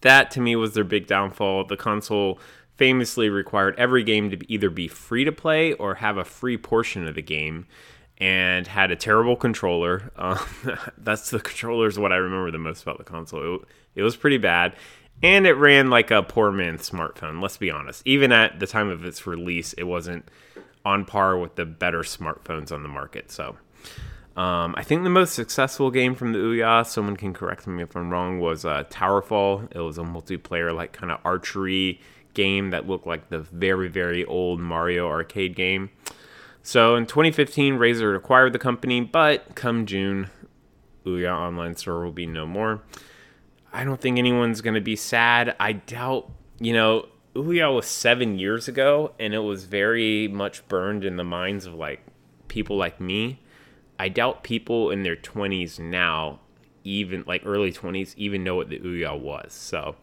that 0.00 0.30
to 0.32 0.40
me 0.40 0.56
was 0.56 0.74
their 0.74 0.84
big 0.84 1.06
downfall. 1.06 1.64
The 1.64 1.76
console 1.76 2.38
famously 2.76 3.28
required 3.28 3.74
every 3.78 4.02
game 4.02 4.30
to 4.30 4.52
either 4.52 4.70
be 4.70 4.88
free 4.88 5.24
to 5.24 5.32
play 5.32 5.72
or 5.74 5.96
have 5.96 6.16
a 6.16 6.24
free 6.24 6.56
portion 6.56 7.06
of 7.06 7.14
the 7.14 7.22
game. 7.22 7.66
and 8.18 8.66
had 8.68 8.90
a 8.92 8.96
terrible 8.96 9.36
controller. 9.36 10.12
Um, 10.16 10.38
that's 10.98 11.30
the 11.30 11.40
controller 11.40 11.88
is 11.88 11.98
what 11.98 12.12
I 12.12 12.16
remember 12.16 12.50
the 12.52 12.58
most 12.58 12.82
about 12.82 12.98
the 12.98 13.04
console. 13.04 13.56
It, 13.56 13.60
it 13.96 14.02
was 14.02 14.14
pretty 14.16 14.38
bad, 14.38 14.74
and 15.22 15.46
it 15.46 15.54
ran 15.54 15.90
like 15.90 16.12
a 16.12 16.22
poor 16.22 16.52
man's 16.52 16.88
smartphone. 16.88 17.42
Let's 17.42 17.56
be 17.56 17.70
honest. 17.72 18.02
Even 18.04 18.30
at 18.30 18.60
the 18.60 18.68
time 18.68 18.88
of 18.88 19.04
its 19.04 19.26
release, 19.26 19.72
it 19.74 19.82
wasn't 19.84 20.28
on 20.84 21.04
par 21.04 21.36
with 21.36 21.56
the 21.56 21.64
better 21.64 22.00
smartphones 22.00 22.70
on 22.72 22.82
the 22.82 22.88
market. 22.88 23.30
So. 23.32 23.56
Um, 24.36 24.74
I 24.76 24.82
think 24.82 25.04
the 25.04 25.10
most 25.10 25.34
successful 25.34 25.92
game 25.92 26.16
from 26.16 26.32
the 26.32 26.40
Ouya, 26.40 26.84
someone 26.84 27.16
can 27.16 27.32
correct 27.34 27.68
me 27.68 27.84
if 27.84 27.94
I'm 27.96 28.10
wrong, 28.10 28.40
was 28.40 28.64
uh, 28.64 28.82
Towerfall. 28.90 29.68
It 29.72 29.78
was 29.78 29.96
a 29.96 30.02
multiplayer, 30.02 30.74
like 30.74 30.92
kind 30.92 31.12
of 31.12 31.20
archery 31.24 32.00
game 32.34 32.70
that 32.70 32.86
looked 32.86 33.06
like 33.06 33.30
the 33.30 33.40
very, 33.40 33.88
very 33.88 34.24
old 34.24 34.60
Mario 34.60 35.08
arcade 35.08 35.54
game. 35.54 35.90
So 36.62 36.96
in 36.96 37.06
2015, 37.06 37.74
Razer 37.74 38.16
acquired 38.16 38.52
the 38.52 38.58
company, 38.58 39.00
but 39.00 39.54
come 39.54 39.86
June, 39.86 40.30
Ouya 41.04 41.32
Online 41.32 41.76
Store 41.76 42.04
will 42.04 42.12
be 42.12 42.26
no 42.26 42.46
more. 42.46 42.82
I 43.72 43.84
don't 43.84 44.00
think 44.00 44.18
anyone's 44.18 44.60
going 44.60 44.74
to 44.74 44.80
be 44.80 44.96
sad. 44.96 45.56
I 45.58 45.72
doubt, 45.72 46.30
you 46.60 46.72
know, 46.72 47.08
Ouya 47.34 47.74
was 47.74 47.86
seven 47.86 48.38
years 48.38 48.68
ago, 48.68 49.12
and 49.18 49.34
it 49.34 49.40
was 49.40 49.64
very 49.64 50.28
much 50.28 50.66
burned 50.68 51.04
in 51.04 51.16
the 51.16 51.24
minds 51.24 51.66
of 51.66 51.74
like 51.74 52.00
people 52.48 52.76
like 52.76 53.00
me. 53.00 53.40
I 53.98 54.08
doubt 54.08 54.44
people 54.44 54.90
in 54.90 55.02
their 55.02 55.16
20s 55.16 55.78
now, 55.78 56.40
even 56.84 57.24
like 57.26 57.42
early 57.44 57.72
20s, 57.72 58.14
even 58.16 58.44
know 58.44 58.54
what 58.54 58.68
the 58.68 58.78
Ouya 58.78 59.18
was. 59.18 59.52
So 59.52 59.96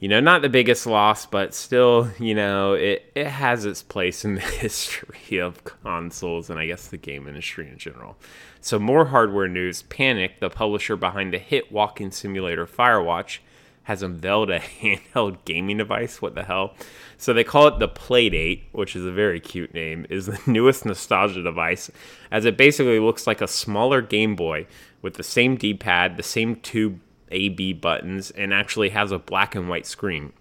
you 0.00 0.08
know, 0.08 0.20
not 0.20 0.42
the 0.42 0.48
biggest 0.48 0.86
loss, 0.86 1.26
but 1.26 1.52
still, 1.52 2.08
you 2.20 2.34
know, 2.34 2.74
it, 2.74 3.10
it 3.16 3.26
has 3.26 3.64
its 3.64 3.82
place 3.82 4.24
in 4.24 4.36
the 4.36 4.40
history 4.60 5.38
of 5.38 5.64
consoles 5.64 6.50
and 6.50 6.58
I 6.58 6.66
guess 6.66 6.88
the 6.88 6.96
game 6.96 7.26
industry 7.26 7.68
in 7.68 7.78
general. 7.78 8.16
So, 8.60 8.78
more 8.78 9.06
hardware 9.06 9.48
news 9.48 9.82
Panic, 9.82 10.38
the 10.40 10.50
publisher 10.50 10.96
behind 10.96 11.32
the 11.32 11.38
hit 11.38 11.72
walking 11.72 12.10
simulator 12.12 12.66
Firewatch, 12.66 13.38
has 13.84 14.02
unveiled 14.02 14.50
a 14.50 14.60
handheld 14.82 15.38
gaming 15.44 15.78
device. 15.78 16.22
What 16.22 16.36
the 16.36 16.44
hell? 16.44 16.74
So, 17.16 17.32
they 17.32 17.44
call 17.44 17.66
it 17.66 17.80
the 17.80 17.88
Playdate, 17.88 18.62
which 18.70 18.94
is 18.94 19.04
a 19.04 19.12
very 19.12 19.40
cute 19.40 19.74
name, 19.74 20.06
is 20.08 20.26
the 20.26 20.40
newest 20.46 20.86
nostalgia 20.86 21.42
device, 21.42 21.90
as 22.30 22.44
it 22.44 22.56
basically 22.56 23.00
looks 23.00 23.26
like 23.26 23.40
a 23.40 23.48
smaller 23.48 24.00
Game 24.00 24.36
Boy 24.36 24.66
with 25.02 25.14
the 25.14 25.24
same 25.24 25.56
D 25.56 25.74
pad, 25.74 26.16
the 26.16 26.22
same 26.22 26.56
tube 26.56 27.00
a, 27.30 27.48
B 27.48 27.72
buttons, 27.72 28.30
and 28.30 28.52
actually 28.52 28.90
has 28.90 29.12
a 29.12 29.18
black 29.18 29.54
and 29.54 29.68
white 29.68 29.86
screen. 29.86 30.32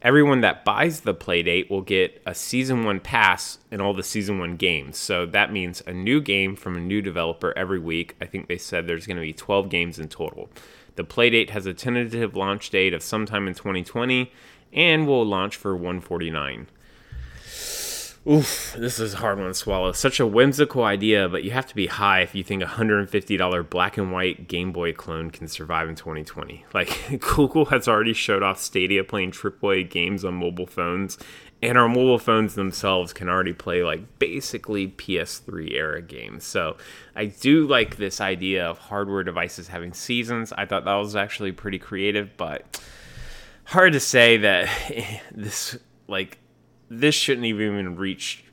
Everyone 0.00 0.42
that 0.42 0.64
buys 0.64 1.00
the 1.00 1.14
Playdate 1.14 1.68
will 1.68 1.82
get 1.82 2.22
a 2.24 2.32
Season 2.32 2.84
1 2.84 3.00
pass 3.00 3.58
in 3.70 3.80
all 3.80 3.92
the 3.92 4.04
Season 4.04 4.38
1 4.38 4.56
games. 4.56 4.96
So 4.96 5.26
that 5.26 5.52
means 5.52 5.82
a 5.88 5.92
new 5.92 6.20
game 6.20 6.54
from 6.54 6.76
a 6.76 6.80
new 6.80 7.02
developer 7.02 7.52
every 7.56 7.80
week. 7.80 8.14
I 8.20 8.26
think 8.26 8.46
they 8.46 8.58
said 8.58 8.86
there's 8.86 9.06
going 9.06 9.16
to 9.16 9.22
be 9.22 9.32
12 9.32 9.68
games 9.68 9.98
in 9.98 10.08
total. 10.08 10.50
The 10.94 11.02
Playdate 11.02 11.50
has 11.50 11.66
a 11.66 11.74
tentative 11.74 12.36
launch 12.36 12.70
date 12.70 12.94
of 12.94 13.02
sometime 13.02 13.48
in 13.48 13.54
2020 13.54 14.32
and 14.72 15.06
will 15.06 15.26
launch 15.26 15.56
for 15.56 15.74
149 15.74 16.68
Oof, 18.28 18.74
this 18.76 19.00
is 19.00 19.14
a 19.14 19.16
hard 19.16 19.38
one 19.38 19.48
to 19.48 19.54
swallow. 19.54 19.92
Such 19.92 20.20
a 20.20 20.26
whimsical 20.26 20.84
idea, 20.84 21.30
but 21.30 21.44
you 21.44 21.52
have 21.52 21.66
to 21.68 21.74
be 21.74 21.86
high 21.86 22.20
if 22.20 22.34
you 22.34 22.44
think 22.44 22.62
a 22.62 22.66
$150 22.66 23.70
black 23.70 23.96
and 23.96 24.12
white 24.12 24.48
Game 24.48 24.70
Boy 24.70 24.92
clone 24.92 25.30
can 25.30 25.48
survive 25.48 25.88
in 25.88 25.94
2020. 25.94 26.66
Like, 26.74 27.20
Google 27.20 27.64
has 27.66 27.88
already 27.88 28.12
showed 28.12 28.42
off 28.42 28.60
Stadia 28.60 29.02
playing 29.02 29.32
AAA 29.32 29.88
games 29.88 30.24
on 30.26 30.34
mobile 30.34 30.66
phones, 30.66 31.16
and 31.62 31.78
our 31.78 31.88
mobile 31.88 32.18
phones 32.18 32.54
themselves 32.54 33.14
can 33.14 33.30
already 33.30 33.54
play, 33.54 33.82
like, 33.82 34.18
basically 34.18 34.88
PS3 34.88 35.72
era 35.72 36.02
games. 36.02 36.44
So, 36.44 36.76
I 37.16 37.26
do 37.26 37.66
like 37.66 37.96
this 37.96 38.20
idea 38.20 38.66
of 38.66 38.76
hardware 38.76 39.24
devices 39.24 39.68
having 39.68 39.94
seasons. 39.94 40.52
I 40.52 40.66
thought 40.66 40.84
that 40.84 40.94
was 40.94 41.16
actually 41.16 41.52
pretty 41.52 41.78
creative, 41.78 42.36
but 42.36 42.80
hard 43.64 43.94
to 43.94 44.00
say 44.00 44.36
that 44.36 44.68
this, 45.34 45.78
like, 46.06 46.38
this 46.90 47.14
shouldn't 47.14 47.46
even 47.46 47.96
reach 47.96 48.44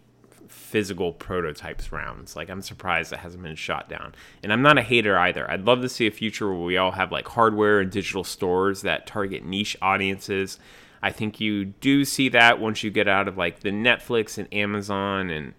physical 0.48 1.14
prototypes 1.14 1.92
rounds. 1.92 2.36
Like 2.36 2.50
I'm 2.50 2.62
surprised 2.62 3.14
it 3.14 3.20
hasn't 3.20 3.44
been 3.44 3.56
shot 3.56 3.88
down. 3.88 4.14
And 4.44 4.52
I'm 4.52 4.62
not 4.62 4.78
a 4.78 4.82
hater 4.82 5.18
either. 5.18 5.50
I'd 5.50 5.66
love 5.66 5.82
to 5.82 5.90
see 5.90 6.08
a 6.08 6.12
future 6.12 6.50
where 6.50 6.66
we 6.66 6.78
all 6.78 6.92
have 6.92 7.12
like 7.12 7.28
hardware 7.28 7.80
and 7.80 7.92
digital 7.92 8.24
stores 8.24 8.82
that 8.82 9.08
target 9.08 9.46
niche 9.46 9.78
audiences. 9.82 10.60
I 11.02 11.12
think 11.12 11.40
you 11.40 11.66
do 11.66 12.04
see 12.04 12.30
that 12.30 12.60
once 12.60 12.84
you 12.84 12.92
get 12.92 13.08
out 13.08 13.28
of 13.28 13.38
like 13.38 13.62
the 13.62 13.70
Netflix 13.70 14.38
and 14.38 14.54
Amazon 14.54 15.30
and 15.30 15.54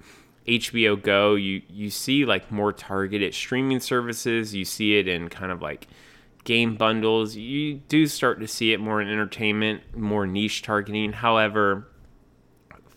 HBO 0.46 1.00
Go, 1.00 1.34
you 1.34 1.62
you 1.68 1.88
see 1.88 2.24
like 2.24 2.50
more 2.52 2.72
targeted 2.72 3.32
streaming 3.32 3.80
services. 3.80 4.54
You 4.54 4.64
see 4.64 4.98
it 4.98 5.08
in 5.08 5.28
kind 5.28 5.50
of 5.50 5.62
like 5.62 5.88
game 6.44 6.76
bundles. 6.76 7.36
You 7.36 7.74
do 7.88 8.06
start 8.06 8.40
to 8.40 8.48
see 8.48 8.72
it 8.72 8.80
more 8.80 9.00
in 9.00 9.08
entertainment, 9.08 9.96
more 9.96 10.26
niche 10.26 10.62
targeting. 10.62 11.12
However, 11.12 11.88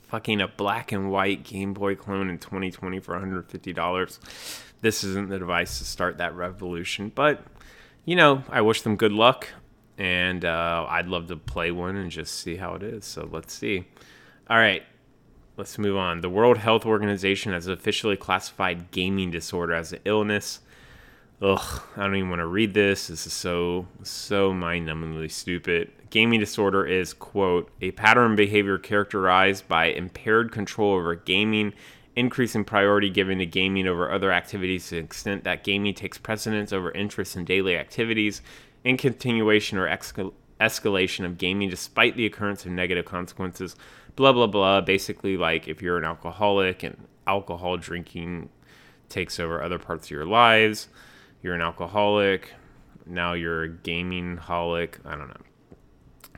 fucking 0.10 0.42
a 0.42 0.48
black 0.48 0.92
and 0.92 1.12
white 1.12 1.44
Game 1.44 1.74
Boy 1.74 1.96
clone 1.96 2.30
in 2.30 2.40
2020 2.40 3.00
for 3.00 3.16
$150. 3.20 4.20
This 4.82 5.04
isn't 5.04 5.30
the 5.30 5.40
device 5.40 5.78
to 5.78 5.86
start 5.86 6.18
that 6.18 6.36
revolution, 6.36 7.12
but 7.14 7.44
you 8.06 8.16
know, 8.16 8.44
I 8.50 8.62
wish 8.62 8.82
them 8.82 8.96
good 8.96 9.12
luck, 9.12 9.50
and 9.98 10.44
uh, 10.44 10.86
I'd 10.90 11.08
love 11.08 11.28
to 11.28 11.36
play 11.36 11.72
one 11.72 11.96
and 11.96 12.10
just 12.10 12.36
see 12.36 12.56
how 12.56 12.74
it 12.74 12.82
is. 12.82 13.06
So 13.06 13.30
let's 13.32 13.54
see. 13.54 13.86
All 14.50 14.58
right, 14.58 14.84
let's 15.58 15.78
move 15.78 15.96
on. 15.96 16.22
The 16.22 16.30
World 16.30 16.58
Health 16.58 16.86
Organization 16.86 17.54
has 17.54 17.68
officially 17.68 18.18
classified 18.18 18.90
gaming 18.90 19.30
disorder 19.30 19.74
as 19.74 19.94
an 19.94 20.00
illness. 20.06 20.62
Ugh, 21.42 21.82
I 21.96 22.04
don't 22.04 22.16
even 22.18 22.30
want 22.30 22.42
to 22.42 22.48
read 22.48 22.74
this. 22.74 23.08
This 23.08 23.26
is 23.26 23.32
so, 23.32 23.88
so 24.04 24.54
mind 24.54 24.88
numbingly 24.88 25.32
stupid. 25.32 25.90
Gaming 26.10 26.42
disorder 26.42 26.86
is, 26.86 27.14
quote, 27.14 27.72
a 27.82 27.92
pattern 27.92 28.36
behavior 28.36 28.78
characterized 28.78 29.68
by 29.68 29.86
impaired 29.86 30.52
control 30.52 30.96
over 30.96 31.16
gaming, 31.16 31.74
increasing 32.14 32.66
priority 32.66 33.10
given 33.10 33.38
to 33.38 33.46
gaming 33.46 33.88
over 33.88 34.12
other 34.12 34.34
activities 34.34 34.90
to 34.90 34.96
the 34.96 35.02
extent 35.02 35.46
that 35.46 35.64
gaming 35.64 35.94
takes 35.94 36.18
precedence 36.18 36.74
over 36.74 36.92
interests 36.92 37.38
in 37.38 37.46
daily 37.46 37.78
activities, 37.78 38.42
and 38.84 39.00
continuation 39.00 39.78
or 39.78 39.88
escal- 39.88 40.34
escalation 40.60 41.24
of 41.24 41.38
gaming 41.38 41.70
despite 41.70 42.18
the 42.18 42.26
occurrence 42.26 42.66
of 42.66 42.72
negative 42.72 43.06
consequences. 43.06 43.78
Blah, 44.18 44.34
blah, 44.34 44.48
blah. 44.48 44.82
Basically, 44.82 45.38
like 45.38 45.70
if 45.70 45.82
you're 45.82 45.98
an 45.98 46.04
alcoholic 46.04 46.84
and 46.84 47.08
alcohol 47.26 47.78
drinking 47.78 48.50
takes 49.08 49.40
over 49.40 49.64
other 49.64 49.80
parts 49.80 50.08
of 50.08 50.12
your 50.12 50.26
lives, 50.26 50.90
you're 51.42 51.56
an 51.56 51.62
alcoholic, 51.62 52.54
now 53.06 53.34
you're 53.34 53.64
a 53.64 53.70
gaming 53.70 54.38
holic. 54.38 54.96
I 55.06 55.16
don't 55.16 55.30
know. 55.30 55.42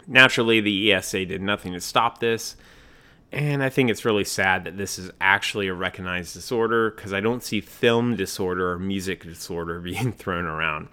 Naturally, 0.07 0.61
the 0.61 0.93
ESA 0.93 1.25
did 1.25 1.41
nothing 1.41 1.73
to 1.73 1.81
stop 1.81 2.19
this. 2.19 2.55
And 3.31 3.63
I 3.63 3.69
think 3.69 3.89
it's 3.89 4.03
really 4.03 4.25
sad 4.25 4.65
that 4.65 4.77
this 4.77 4.99
is 4.99 5.09
actually 5.21 5.67
a 5.67 5.73
recognized 5.73 6.33
disorder 6.33 6.91
because 6.91 7.13
I 7.13 7.21
don't 7.21 7.43
see 7.43 7.61
film 7.61 8.15
disorder 8.15 8.71
or 8.71 8.79
music 8.79 9.23
disorder 9.23 9.79
being 9.81 10.11
thrown 10.11 10.45
around. 10.45 10.89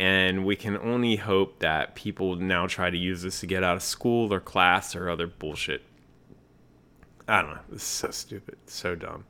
And 0.00 0.44
we 0.44 0.56
can 0.56 0.76
only 0.78 1.16
hope 1.16 1.60
that 1.60 1.94
people 1.94 2.36
now 2.36 2.66
try 2.66 2.90
to 2.90 2.96
use 2.96 3.22
this 3.22 3.40
to 3.40 3.46
get 3.46 3.62
out 3.62 3.76
of 3.76 3.82
school 3.82 4.32
or 4.32 4.40
class 4.40 4.96
or 4.96 5.08
other 5.08 5.26
bullshit. 5.26 5.82
I 7.28 7.42
don't 7.42 7.54
know. 7.54 7.60
This 7.70 7.82
is 7.82 7.88
so 7.88 8.10
stupid. 8.10 8.56
So 8.66 8.94
dumb. 8.94 9.24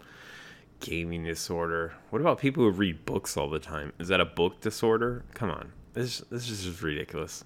Gaming 0.85 1.25
disorder. 1.25 1.95
What 2.11 2.21
about 2.21 2.39
people 2.39 2.63
who 2.63 2.71
read 2.71 3.07
books 3.07 3.39
all 3.39 3.49
the 3.49 3.59
time? 3.59 3.95
Is 3.99 4.09
that 4.09 4.21
a 4.21 4.27
book 4.27 4.61
disorder? 4.61 5.25
Come 5.33 5.51
on. 5.51 5.73
This, 5.95 6.19
this 6.31 6.51
is 6.51 6.65
just 6.65 6.83
ridiculous. 6.83 7.43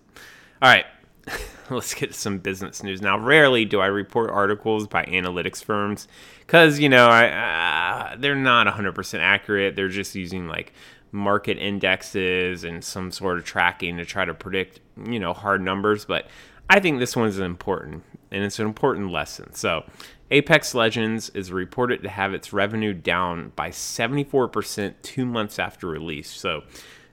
All 0.61 0.69
right. 0.69 0.87
let's 1.71 1.95
get 1.95 2.15
some 2.15 2.39
business 2.39 2.83
news 2.83 3.01
now. 3.01 3.17
Rarely 3.17 3.65
do 3.65 3.81
I 3.81 3.87
report 3.87 4.31
articles 4.31 4.89
by 4.89 5.05
analytics 5.05 5.63
firms 5.63 6.09
because 6.41 6.79
you 6.81 6.89
know 6.89 7.07
I, 7.07 7.29
uh, 7.29 8.17
they're 8.19 8.35
not 8.35 8.67
100% 8.67 9.19
accurate. 9.21 9.77
They're 9.77 9.89
just 9.89 10.15
using 10.15 10.49
like 10.49 10.73
market 11.13 11.59
indexes 11.59 12.65
and 12.65 12.83
some 12.83 13.11
sort 13.13 13.39
of 13.39 13.45
tracking 13.45 13.97
to 13.99 14.05
try 14.05 14.25
to 14.25 14.35
predict 14.35 14.81
you 15.07 15.21
know 15.21 15.33
hard 15.33 15.63
numbers. 15.63 16.05
But 16.05 16.27
I 16.69 16.81
think 16.81 16.99
this 16.99 17.15
one's 17.15 17.39
important 17.39 18.03
and 18.31 18.45
it's 18.45 18.59
an 18.59 18.67
important 18.67 19.11
lesson. 19.11 19.55
So 19.55 19.85
Apex 20.31 20.75
Legends 20.75 21.31
is 21.31 21.51
reported 21.51 22.03
to 22.03 22.09
have 22.09 22.35
its 22.35 22.53
revenue 22.53 22.93
down 22.93 23.53
by 23.57 23.71
74% 23.71 24.95
two 25.03 25.25
months 25.25 25.59
after 25.59 25.87
release. 25.87 26.31
So 26.31 26.65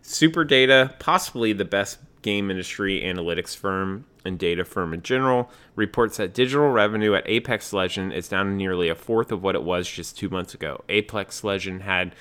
SuperData, 0.04 1.00
possibly 1.00 1.54
the 1.54 1.66
best 1.66 2.00
game 2.22 2.52
industry 2.52 3.02
analytics 3.02 3.56
firm 3.56 4.06
and 4.26 4.38
data 4.38 4.66
firm 4.66 4.94
in 4.94 5.02
general, 5.02 5.50
reports 5.76 6.18
that 6.18 6.34
digital 6.34 6.70
revenue 6.70 7.14
at 7.14 7.24
Apex 7.28 7.72
Legend 7.72 8.12
is 8.12 8.28
down 8.28 8.58
nearly 8.58 8.90
a 8.90 8.96
fourth 8.96 9.32
of 9.32 9.44
what 9.44 9.56
it 9.56 9.64
was 9.64 9.88
just 9.90 10.18
two 10.18 10.30
months 10.30 10.54
ago. 10.54 10.84
Apex 10.90 11.44
Legend 11.44 11.84
had, 11.84 12.16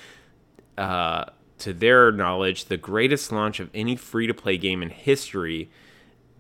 uh, 0.79 1.25
to 1.59 1.73
their 1.73 2.13
knowledge, 2.13 2.67
the 2.67 2.77
greatest 2.77 3.33
launch 3.33 3.59
of 3.59 3.71
any 3.75 3.97
free 3.97 4.27
to 4.27 4.35
play 4.35 4.59
game 4.59 4.83
in 4.83 4.91
history, 4.91 5.71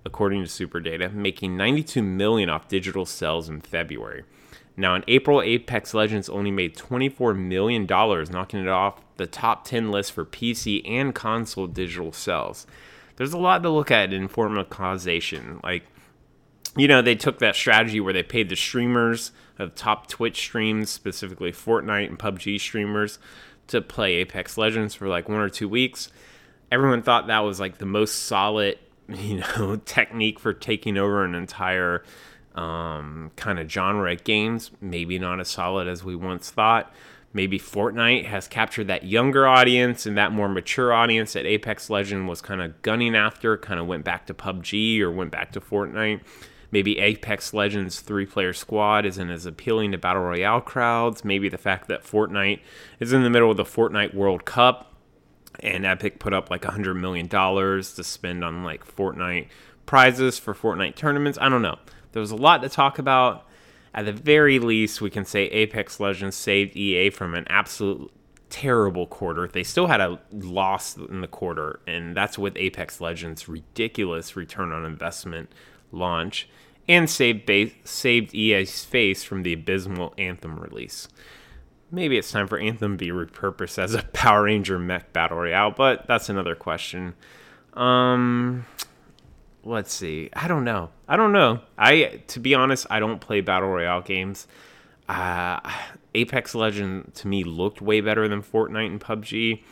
according 0.04 0.44
to 0.44 0.48
SuperData, 0.48 1.12
making 1.12 1.56
92 1.56 2.02
million 2.02 2.50
off 2.50 2.68
digital 2.68 3.06
sales 3.06 3.48
in 3.48 3.60
February. 3.60 4.24
Now, 4.76 4.94
in 4.94 5.04
April, 5.06 5.40
Apex 5.40 5.94
Legends 5.94 6.28
only 6.28 6.50
made 6.50 6.76
$24 6.76 7.38
million, 7.38 7.86
knocking 7.86 8.60
it 8.60 8.68
off 8.68 9.00
the 9.16 9.26
top 9.26 9.64
10 9.64 9.90
list 9.90 10.12
for 10.12 10.24
PC 10.24 10.82
and 10.88 11.14
console 11.14 11.66
digital 11.66 12.12
sales. 12.12 12.66
There's 13.16 13.32
a 13.32 13.38
lot 13.38 13.62
to 13.62 13.70
look 13.70 13.90
at 13.92 14.12
in 14.12 14.26
form 14.26 14.58
of 14.58 14.70
causation. 14.70 15.60
Like, 15.62 15.84
you 16.76 16.88
know, 16.88 17.02
they 17.02 17.14
took 17.14 17.38
that 17.38 17.54
strategy 17.54 18.00
where 18.00 18.12
they 18.12 18.24
paid 18.24 18.48
the 18.48 18.56
streamers 18.56 19.30
of 19.58 19.76
top 19.76 20.08
Twitch 20.08 20.36
streams, 20.36 20.90
specifically 20.90 21.52
Fortnite 21.52 22.08
and 22.08 22.18
PUBG 22.18 22.58
streamers, 22.60 23.20
to 23.68 23.80
play 23.80 24.14
Apex 24.14 24.58
Legends 24.58 24.94
for 24.94 25.06
like 25.06 25.28
one 25.28 25.40
or 25.40 25.48
two 25.48 25.68
weeks. 25.68 26.10
Everyone 26.72 27.02
thought 27.02 27.28
that 27.28 27.40
was 27.40 27.60
like 27.60 27.78
the 27.78 27.86
most 27.86 28.24
solid, 28.24 28.78
you 29.08 29.40
know, 29.40 29.76
technique 29.84 30.40
for 30.40 30.52
taking 30.52 30.98
over 30.98 31.24
an 31.24 31.36
entire 31.36 32.02
um, 32.54 33.30
kind 33.36 33.58
of 33.58 33.70
genre 33.70 34.12
of 34.12 34.24
games. 34.24 34.70
Maybe 34.80 35.18
not 35.18 35.40
as 35.40 35.48
solid 35.48 35.88
as 35.88 36.04
we 36.04 36.14
once 36.14 36.50
thought. 36.50 36.92
Maybe 37.32 37.58
Fortnite 37.58 38.26
has 38.26 38.46
captured 38.46 38.86
that 38.86 39.02
younger 39.02 39.46
audience 39.46 40.06
and 40.06 40.16
that 40.16 40.30
more 40.30 40.48
mature 40.48 40.92
audience 40.92 41.32
that 41.32 41.46
Apex 41.46 41.90
Legend 41.90 42.28
was 42.28 42.40
kind 42.40 42.62
of 42.62 42.80
gunning 42.82 43.16
after, 43.16 43.56
kind 43.56 43.80
of 43.80 43.88
went 43.88 44.04
back 44.04 44.26
to 44.26 44.34
PUBG 44.34 45.00
or 45.00 45.10
went 45.10 45.32
back 45.32 45.50
to 45.52 45.60
Fortnite. 45.60 46.20
Maybe 46.70 46.98
Apex 47.00 47.52
Legends 47.52 48.00
three 48.00 48.26
player 48.26 48.52
squad 48.52 49.04
isn't 49.04 49.30
as 49.30 49.46
appealing 49.46 49.92
to 49.92 49.98
Battle 49.98 50.22
Royale 50.22 50.60
crowds. 50.60 51.24
Maybe 51.24 51.48
the 51.48 51.58
fact 51.58 51.88
that 51.88 52.04
Fortnite 52.04 52.60
is 53.00 53.12
in 53.12 53.24
the 53.24 53.30
middle 53.30 53.50
of 53.50 53.56
the 53.56 53.64
Fortnite 53.64 54.14
World 54.14 54.44
Cup 54.44 54.92
and 55.60 55.84
Epic 55.84 56.18
put 56.18 56.32
up 56.32 56.50
like 56.50 56.62
$100 56.62 56.96
million 56.98 57.28
to 57.28 58.04
spend 58.04 58.44
on 58.44 58.62
like 58.64 58.84
Fortnite 58.84 59.48
prizes 59.86 60.38
for 60.38 60.54
Fortnite 60.54 60.96
tournaments. 60.96 61.38
I 61.40 61.48
don't 61.48 61.62
know. 61.62 61.78
There 62.14 62.20
was 62.20 62.30
a 62.30 62.36
lot 62.36 62.62
to 62.62 62.68
talk 62.68 62.98
about. 62.98 63.46
At 63.92 64.06
the 64.06 64.12
very 64.12 64.58
least, 64.58 65.00
we 65.00 65.10
can 65.10 65.24
say 65.24 65.44
Apex 65.46 66.00
Legends 66.00 66.36
saved 66.36 66.76
EA 66.76 67.10
from 67.10 67.34
an 67.34 67.44
absolute 67.48 68.10
terrible 68.50 69.06
quarter. 69.06 69.48
They 69.48 69.64
still 69.64 69.88
had 69.88 70.00
a 70.00 70.20
loss 70.32 70.96
in 70.96 71.20
the 71.20 71.26
quarter, 71.26 71.80
and 71.88 72.16
that's 72.16 72.38
with 72.38 72.56
Apex 72.56 73.00
Legends' 73.00 73.48
ridiculous 73.48 74.36
return 74.36 74.70
on 74.70 74.84
investment 74.84 75.50
launch, 75.90 76.48
and 76.88 77.10
saved, 77.10 77.46
ba- 77.46 77.72
saved 77.84 78.32
EA's 78.32 78.84
face 78.84 79.24
from 79.24 79.42
the 79.42 79.52
abysmal 79.52 80.14
Anthem 80.16 80.58
release. 80.58 81.08
Maybe 81.90 82.16
it's 82.16 82.30
time 82.30 82.46
for 82.46 82.58
Anthem 82.58 82.96
be 82.96 83.08
repurposed 83.08 83.78
as 83.78 83.94
a 83.94 84.02
Power 84.12 84.44
Ranger 84.44 84.78
mech 84.78 85.12
battle 85.12 85.38
royale, 85.38 85.72
but 85.72 86.06
that's 86.06 86.28
another 86.28 86.54
question. 86.54 87.14
Um, 87.74 88.66
let's 89.64 89.92
see. 89.92 90.30
I 90.32 90.48
don't 90.48 90.64
know. 90.64 90.90
I 91.08 91.16
don't 91.16 91.32
know. 91.32 91.60
I 91.78 92.20
to 92.28 92.40
be 92.40 92.54
honest, 92.54 92.86
I 92.90 93.00
don't 93.00 93.20
play 93.20 93.40
battle 93.40 93.68
royale 93.68 94.02
games. 94.02 94.46
Uh, 95.08 95.60
Apex 96.14 96.54
Legend 96.54 97.12
to 97.16 97.28
me 97.28 97.44
looked 97.44 97.82
way 97.82 98.00
better 98.00 98.28
than 98.28 98.42
Fortnite 98.42 98.86
and 98.86 99.00
PUBG. 99.00 99.62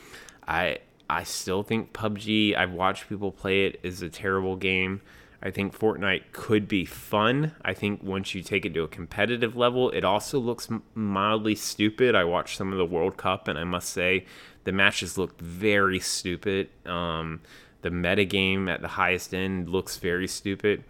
I 0.47 0.79
I 1.09 1.23
still 1.23 1.63
think 1.63 1.93
PUBG. 1.93 2.55
I've 2.55 2.71
watched 2.71 3.09
people 3.09 3.31
play 3.31 3.65
it 3.65 3.79
is 3.83 4.01
a 4.01 4.09
terrible 4.09 4.55
game. 4.55 5.01
I 5.45 5.51
think 5.51 5.77
Fortnite 5.77 6.31
could 6.31 6.69
be 6.69 6.85
fun. 6.85 7.51
I 7.63 7.73
think 7.73 8.01
once 8.01 8.33
you 8.33 8.41
take 8.41 8.65
it 8.65 8.73
to 8.75 8.83
a 8.83 8.87
competitive 8.87 9.57
level, 9.57 9.89
it 9.89 10.05
also 10.05 10.39
looks 10.39 10.69
mildly 10.95 11.53
stupid. 11.53 12.15
I 12.15 12.23
watched 12.23 12.57
some 12.57 12.71
of 12.71 12.77
the 12.77 12.85
World 12.85 13.17
Cup, 13.17 13.49
and 13.49 13.59
I 13.59 13.65
must 13.65 13.89
say 13.89 14.25
the 14.63 14.71
matches 14.71 15.17
looked 15.17 15.41
very 15.41 15.99
stupid. 15.99 16.69
Um, 16.85 17.41
the 17.83 17.89
metagame 17.89 18.69
at 18.69 18.81
the 18.81 18.87
highest 18.89 19.33
end 19.33 19.69
looks 19.69 19.97
very 19.97 20.27
stupid. 20.27 20.83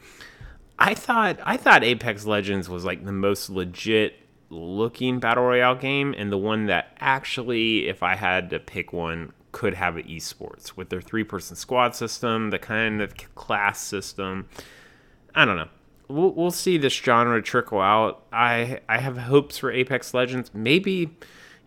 I 0.80 0.94
thought 0.94 1.40
I 1.44 1.58
thought 1.58 1.84
Apex 1.84 2.26
Legends 2.26 2.70
was 2.70 2.86
like 2.86 3.06
the 3.06 3.12
most 3.12 3.50
legit 3.50 4.16
looking 4.50 5.20
battle 5.20 5.44
royale 5.44 5.76
game 5.76 6.14
and 6.18 6.32
the 6.32 6.38
one 6.38 6.68
that 6.68 6.96
actually 7.00 7.88
if 7.88 8.04
I 8.04 8.16
had 8.16 8.50
to 8.52 8.60
pick 8.60 8.94
one 8.94 9.34
could 9.52 9.76
have 9.76 9.98
an 9.98 10.04
esports 10.04 10.76
with 10.76 10.90
their 10.90 11.02
three 11.02 11.24
person 11.24 11.56
squad 11.56 11.96
system, 11.96 12.50
the 12.50 12.60
kind 12.60 13.02
of 13.02 13.16
class 13.36 13.80
system. 13.80 14.50
I 15.34 15.46
don't 15.46 15.58
know. 15.58 15.70
We'll, 16.10 16.32
we'll 16.32 16.52
see 16.52 16.78
this 16.78 16.94
genre 16.94 17.42
trickle 17.42 17.80
out. 17.80 18.26
I 18.32 18.80
I 18.90 18.98
have 18.98 19.18
hopes 19.18 19.58
for 19.58 19.72
Apex 19.72 20.14
Legends. 20.14 20.52
Maybe 20.54 21.16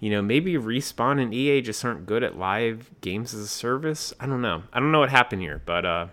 you 0.00 0.10
know, 0.10 0.20
maybe 0.20 0.54
Respawn 0.54 1.20
and 1.20 1.32
EA 1.32 1.62
just 1.62 1.84
aren't 1.84 2.06
good 2.06 2.22
at 2.22 2.38
live 2.38 2.90
games 3.00 3.32
as 3.32 3.40
a 3.40 3.48
service. 3.48 4.12
I 4.20 4.26
don't 4.26 4.42
know. 4.42 4.62
I 4.72 4.80
don't 4.80 4.92
know 4.92 5.00
what 5.00 5.10
happened 5.10 5.42
here, 5.42 5.62
but 5.64 5.86
uh, 5.86 6.06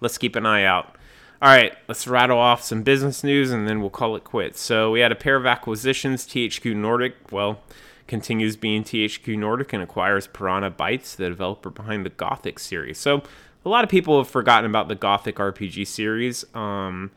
let's 0.00 0.18
keep 0.18 0.36
an 0.36 0.46
eye 0.46 0.64
out. 0.64 0.96
All 1.42 1.48
right, 1.48 1.72
let's 1.88 2.06
rattle 2.06 2.38
off 2.38 2.62
some 2.62 2.82
business 2.82 3.24
news 3.24 3.50
and 3.50 3.66
then 3.66 3.80
we'll 3.80 3.88
call 3.88 4.14
it 4.16 4.24
quits. 4.24 4.60
So 4.60 4.90
we 4.90 5.00
had 5.00 5.12
a 5.12 5.16
pair 5.16 5.36
of 5.36 5.46
acquisitions. 5.46 6.26
THQ 6.26 6.76
Nordic, 6.76 7.32
well, 7.32 7.62
continues 8.06 8.56
being 8.56 8.84
THQ 8.84 9.38
Nordic 9.38 9.72
and 9.72 9.82
acquires 9.82 10.26
Piranha 10.26 10.70
Bytes, 10.70 11.16
the 11.16 11.30
developer 11.30 11.70
behind 11.70 12.04
the 12.04 12.10
Gothic 12.10 12.58
series. 12.58 12.98
So 12.98 13.22
a 13.64 13.68
lot 13.70 13.84
of 13.84 13.88
people 13.88 14.18
have 14.18 14.28
forgotten 14.28 14.68
about 14.68 14.88
the 14.88 14.94
Gothic 14.94 15.36
RPG 15.36 15.86
series. 15.86 16.44
Um, 16.54 17.10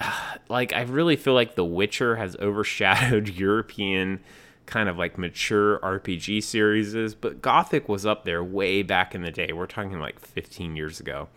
like 0.48 0.72
I 0.72 0.82
really 0.82 1.16
feel 1.16 1.34
like 1.34 1.54
The 1.54 1.64
Witcher 1.64 2.16
has 2.16 2.36
overshadowed 2.36 3.28
European 3.36 4.20
kind 4.66 4.88
of 4.88 4.96
like 4.96 5.18
mature 5.18 5.78
RPG 5.80 6.42
series, 6.42 7.14
but 7.14 7.42
Gothic 7.42 7.88
was 7.88 8.06
up 8.06 8.24
there 8.24 8.42
way 8.42 8.82
back 8.82 9.14
in 9.14 9.22
the 9.22 9.30
day. 9.30 9.52
We're 9.52 9.66
talking 9.66 9.98
like 9.98 10.20
15 10.20 10.76
years 10.76 11.00
ago. 11.00 11.28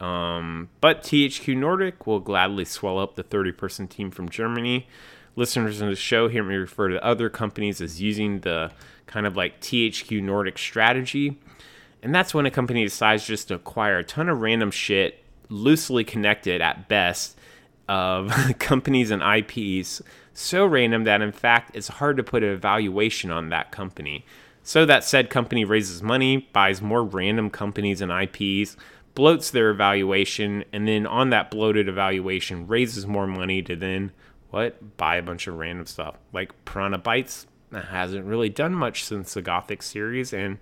Um, 0.00 0.68
but 0.80 1.02
THQ 1.02 1.56
Nordic 1.56 2.06
will 2.06 2.20
gladly 2.20 2.64
swell 2.64 2.98
up 2.98 3.14
the 3.14 3.22
30 3.22 3.52
person 3.52 3.88
team 3.88 4.10
from 4.10 4.28
Germany. 4.28 4.88
Listeners 5.36 5.80
in 5.80 5.88
the 5.88 5.96
show 5.96 6.28
hear 6.28 6.42
me 6.42 6.56
refer 6.56 6.88
to 6.88 7.02
other 7.04 7.30
companies 7.30 7.80
as 7.80 8.00
using 8.00 8.40
the 8.40 8.72
kind 9.06 9.26
of 9.26 9.36
like 9.36 9.60
THQ 9.60 10.22
Nordic 10.22 10.58
strategy. 10.58 11.38
And 12.02 12.14
that's 12.14 12.34
when 12.34 12.46
a 12.46 12.50
company 12.50 12.82
decides 12.82 13.26
just 13.26 13.48
to 13.48 13.54
acquire 13.54 13.98
a 13.98 14.04
ton 14.04 14.28
of 14.28 14.40
random 14.40 14.72
shit, 14.72 15.22
loosely 15.48 16.02
connected 16.02 16.60
at 16.60 16.88
best, 16.88 17.38
of 17.88 18.32
companies 18.58 19.10
and 19.10 19.22
IPs 19.22 20.02
so 20.34 20.66
random 20.66 21.04
that 21.04 21.22
in 21.22 21.32
fact 21.32 21.74
it's 21.74 21.88
hard 21.88 22.16
to 22.16 22.22
put 22.22 22.42
a 22.42 22.56
valuation 22.56 23.30
on 23.30 23.48
that 23.50 23.72
company. 23.72 24.24
So 24.62 24.86
that 24.86 25.04
said 25.04 25.28
company 25.28 25.64
raises 25.64 26.02
money, 26.02 26.48
buys 26.52 26.80
more 26.80 27.02
random 27.02 27.50
companies 27.50 28.00
and 28.00 28.12
IPs, 28.12 28.76
bloats 29.14 29.50
their 29.50 29.70
evaluation, 29.70 30.64
and 30.72 30.86
then 30.86 31.06
on 31.06 31.30
that 31.30 31.50
bloated 31.50 31.88
evaluation 31.88 32.66
raises 32.66 33.06
more 33.06 33.26
money 33.26 33.62
to 33.62 33.74
then 33.74 34.12
what? 34.50 34.98
Buy 34.98 35.16
a 35.16 35.22
bunch 35.22 35.46
of 35.46 35.56
random 35.56 35.86
stuff. 35.86 36.16
Like 36.32 36.52
Piranha 36.64 36.98
Bytes 36.98 37.46
hasn't 37.72 38.26
really 38.26 38.50
done 38.50 38.74
much 38.74 39.02
since 39.04 39.34
the 39.34 39.42
Gothic 39.42 39.82
series 39.82 40.32
and 40.32 40.58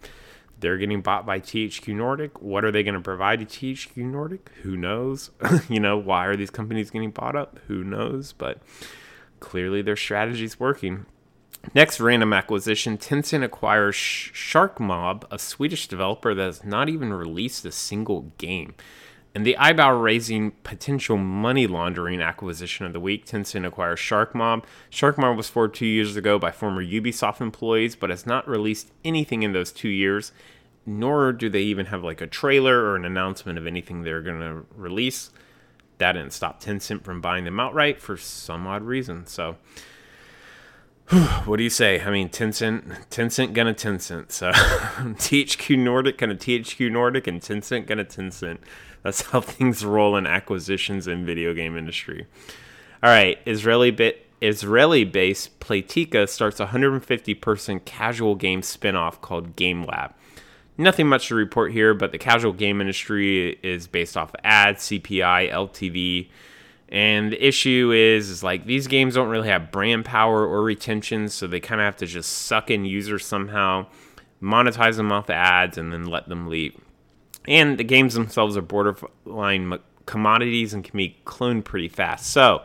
they're 0.61 0.79
getting 0.79 1.01
bought 1.01 1.27
by 1.27 1.41
THQ 1.41 1.95
Nordic. 1.95 2.41
What 2.41 2.65
are 2.65 2.71
they 2.71 2.83
going 2.83 2.95
to 2.95 3.01
provide 3.01 3.41
to 3.41 3.47
THQ 3.47 3.97
Nordic? 3.97 4.51
Who 4.63 4.77
knows? 4.77 5.31
you 5.69 5.81
know, 5.81 5.97
why 5.97 6.27
are 6.27 6.37
these 6.37 6.51
companies 6.51 6.91
getting 6.91 7.11
bought 7.11 7.35
up? 7.35 7.59
Who 7.67 7.83
knows? 7.83 8.33
But 8.33 8.59
clearly 9.41 9.83
their 9.83 9.97
strategy's 9.97 10.61
working. 10.61 11.07
Next 11.75 12.01
random 12.01 12.33
acquisition 12.33 12.97
Tencent 12.97 13.45
acquires 13.45 13.95
Shark 13.95 14.81
Mob, 14.81 15.27
a 15.31 15.39
Swedish 15.39 15.89
developer 15.89 16.35
that 16.35 16.43
has 16.43 16.65
not 16.65 16.89
even 16.89 17.13
released 17.13 17.65
a 17.65 17.73
single 17.73 18.33
game. 18.39 18.75
And 19.35 19.47
the 19.47 19.57
eyebrow 19.57 19.93
raising 19.93 20.51
potential 20.65 21.17
money 21.17 21.69
laundering 21.69 22.21
acquisition 22.21 22.87
of 22.87 22.93
the 22.93 22.99
week, 22.99 23.27
Tencent 23.27 23.65
acquires 23.65 24.01
Sharkmob. 24.01 24.65
Sharkmob 24.91 25.37
was 25.37 25.49
formed 25.49 25.75
two 25.75 25.87
years 25.87 26.17
ago 26.17 26.39
by 26.39 26.51
former 26.51 26.85
Ubisoft 26.85 27.41
employees, 27.41 27.95
but 27.95 28.11
has 28.11 28.27
not 28.27 28.49
released 28.49 28.91
anything 29.05 29.45
in 29.45 29.53
those 29.53 29.71
two 29.71 29.89
years, 29.89 30.33
nor 30.85 31.33
do 31.33 31.49
they 31.49 31.63
even 31.63 31.87
have 31.87 32.03
like 32.03 32.21
a 32.21 32.27
trailer 32.27 32.81
or 32.81 32.97
an 32.97 33.05
announcement 33.05 33.57
of 33.57 33.69
anything 33.69 34.03
they're 34.03 34.23
going 34.23 34.41
to 34.41 34.67
release 34.75 35.31
that 36.01 36.13
didn't 36.13 36.33
stop 36.33 36.63
Tencent 36.63 37.05
from 37.05 37.21
buying 37.21 37.45
them 37.45 37.61
outright 37.61 38.01
for 38.01 38.17
some 38.17 38.67
odd 38.67 38.83
reason. 38.83 39.27
So, 39.27 39.57
what 41.45 41.59
do 41.59 41.63
you 41.63 41.71
say? 41.71 42.01
I 42.01 42.11
mean, 42.11 42.29
Tencent, 42.29 43.09
Tencent 43.09 43.53
gonna 43.53 43.75
Tencent. 43.75 44.33
So, 44.33 44.51
THQ 44.53 45.79
Nordic 45.79 46.19
gonna 46.19 46.35
THQ 46.35 46.91
Nordic, 46.91 47.27
and 47.29 47.41
Tencent 47.41 47.87
gonna 47.87 48.05
Tencent. 48.05 48.59
That's 49.03 49.23
how 49.23 49.41
things 49.41 49.85
roll 49.85 50.17
in 50.17 50.27
acquisitions 50.27 51.07
in 51.07 51.25
video 51.25 51.55
game 51.55 51.77
industry. 51.77 52.27
All 53.03 53.11
right, 53.11 53.39
Israeli 53.47 53.93
bit. 53.93 54.27
Israeli-based 54.43 55.61
Playtika 55.61 56.27
starts 56.27 56.61
a 56.61 56.65
150 56.65 57.35
person 57.35 57.79
casual 57.81 58.35
game 58.35 58.63
spin-off 58.63 59.21
called 59.21 59.55
Game 59.55 59.85
Lab. 59.85 60.15
Nothing 60.81 61.09
much 61.09 61.29
to 61.29 61.35
report 61.35 61.73
here, 61.73 61.93
but 61.93 62.11
the 62.11 62.17
casual 62.17 62.55
game 62.55 62.81
industry 62.81 63.59
is 63.63 63.87
based 63.87 64.17
off 64.17 64.31
of 64.31 64.37
ads, 64.43 64.85
CPI, 64.85 65.53
LTV. 65.53 66.31
And 66.89 67.31
the 67.31 67.47
issue 67.47 67.93
is, 67.95 68.31
is 68.31 68.43
like 68.43 68.65
these 68.65 68.87
games 68.87 69.15
don't 69.15 69.29
really 69.29 69.51
have 69.51 69.71
brand 69.71 70.07
power 70.07 70.47
or 70.47 70.63
retention, 70.63 71.29
so 71.29 71.47
they 71.47 71.61
kind 71.61 71.83
of 71.83 71.85
have 71.85 71.99
to 71.99 72.07
just 72.07 72.33
suck 72.33 72.71
in 72.71 72.87
users 72.87 73.27
somehow, 73.27 73.89
monetize 74.43 74.97
them 74.97 75.13
off 75.13 75.27
the 75.27 75.35
ads, 75.35 75.77
and 75.77 75.93
then 75.93 76.07
let 76.07 76.31
them 76.31 76.49
leave. 76.49 76.81
And 77.47 77.77
the 77.77 77.85
games 77.85 78.15
themselves 78.15 78.57
are 78.57 78.63
borderline 78.63 79.79
commodities 80.07 80.73
and 80.73 80.83
can 80.83 80.97
be 80.97 81.19
cloned 81.27 81.65
pretty 81.65 81.89
fast. 81.89 82.31
So, 82.31 82.63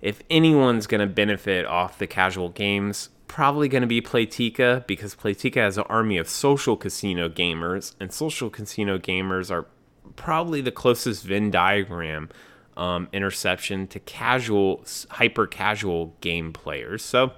if 0.00 0.22
anyone's 0.30 0.86
going 0.86 1.00
to 1.00 1.12
benefit 1.12 1.66
off 1.66 1.98
the 1.98 2.06
casual 2.06 2.50
games, 2.50 3.10
probably 3.26 3.68
going 3.68 3.82
to 3.82 3.88
be 3.88 4.00
Playtika 4.00 4.86
because 4.86 5.14
Playtika 5.14 5.56
has 5.56 5.78
an 5.78 5.84
army 5.88 6.18
of 6.18 6.28
social 6.28 6.76
casino 6.76 7.28
gamers, 7.28 7.94
and 8.00 8.12
social 8.12 8.50
casino 8.50 8.98
gamers 8.98 9.50
are 9.50 9.66
probably 10.16 10.60
the 10.60 10.72
closest 10.72 11.24
Venn 11.24 11.50
diagram 11.50 12.28
um, 12.76 13.08
interception 13.12 13.86
to 13.88 14.00
casual, 14.00 14.84
hyper 15.10 15.46
casual 15.46 16.14
game 16.20 16.52
players. 16.52 17.04
So 17.04 17.32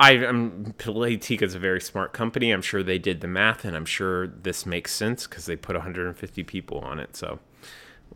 I, 0.00 0.12
am 0.12 0.74
Playtika 0.78 1.42
is 1.42 1.54
a 1.56 1.58
very 1.58 1.80
smart 1.80 2.12
company. 2.12 2.52
I'm 2.52 2.62
sure 2.62 2.82
they 2.82 2.98
did 2.98 3.20
the 3.20 3.26
math, 3.26 3.64
and 3.64 3.76
I'm 3.76 3.84
sure 3.84 4.28
this 4.28 4.64
makes 4.64 4.94
sense 4.94 5.26
because 5.26 5.46
they 5.46 5.56
put 5.56 5.74
150 5.74 6.44
people 6.44 6.78
on 6.78 7.00
it. 7.00 7.16
So 7.16 7.40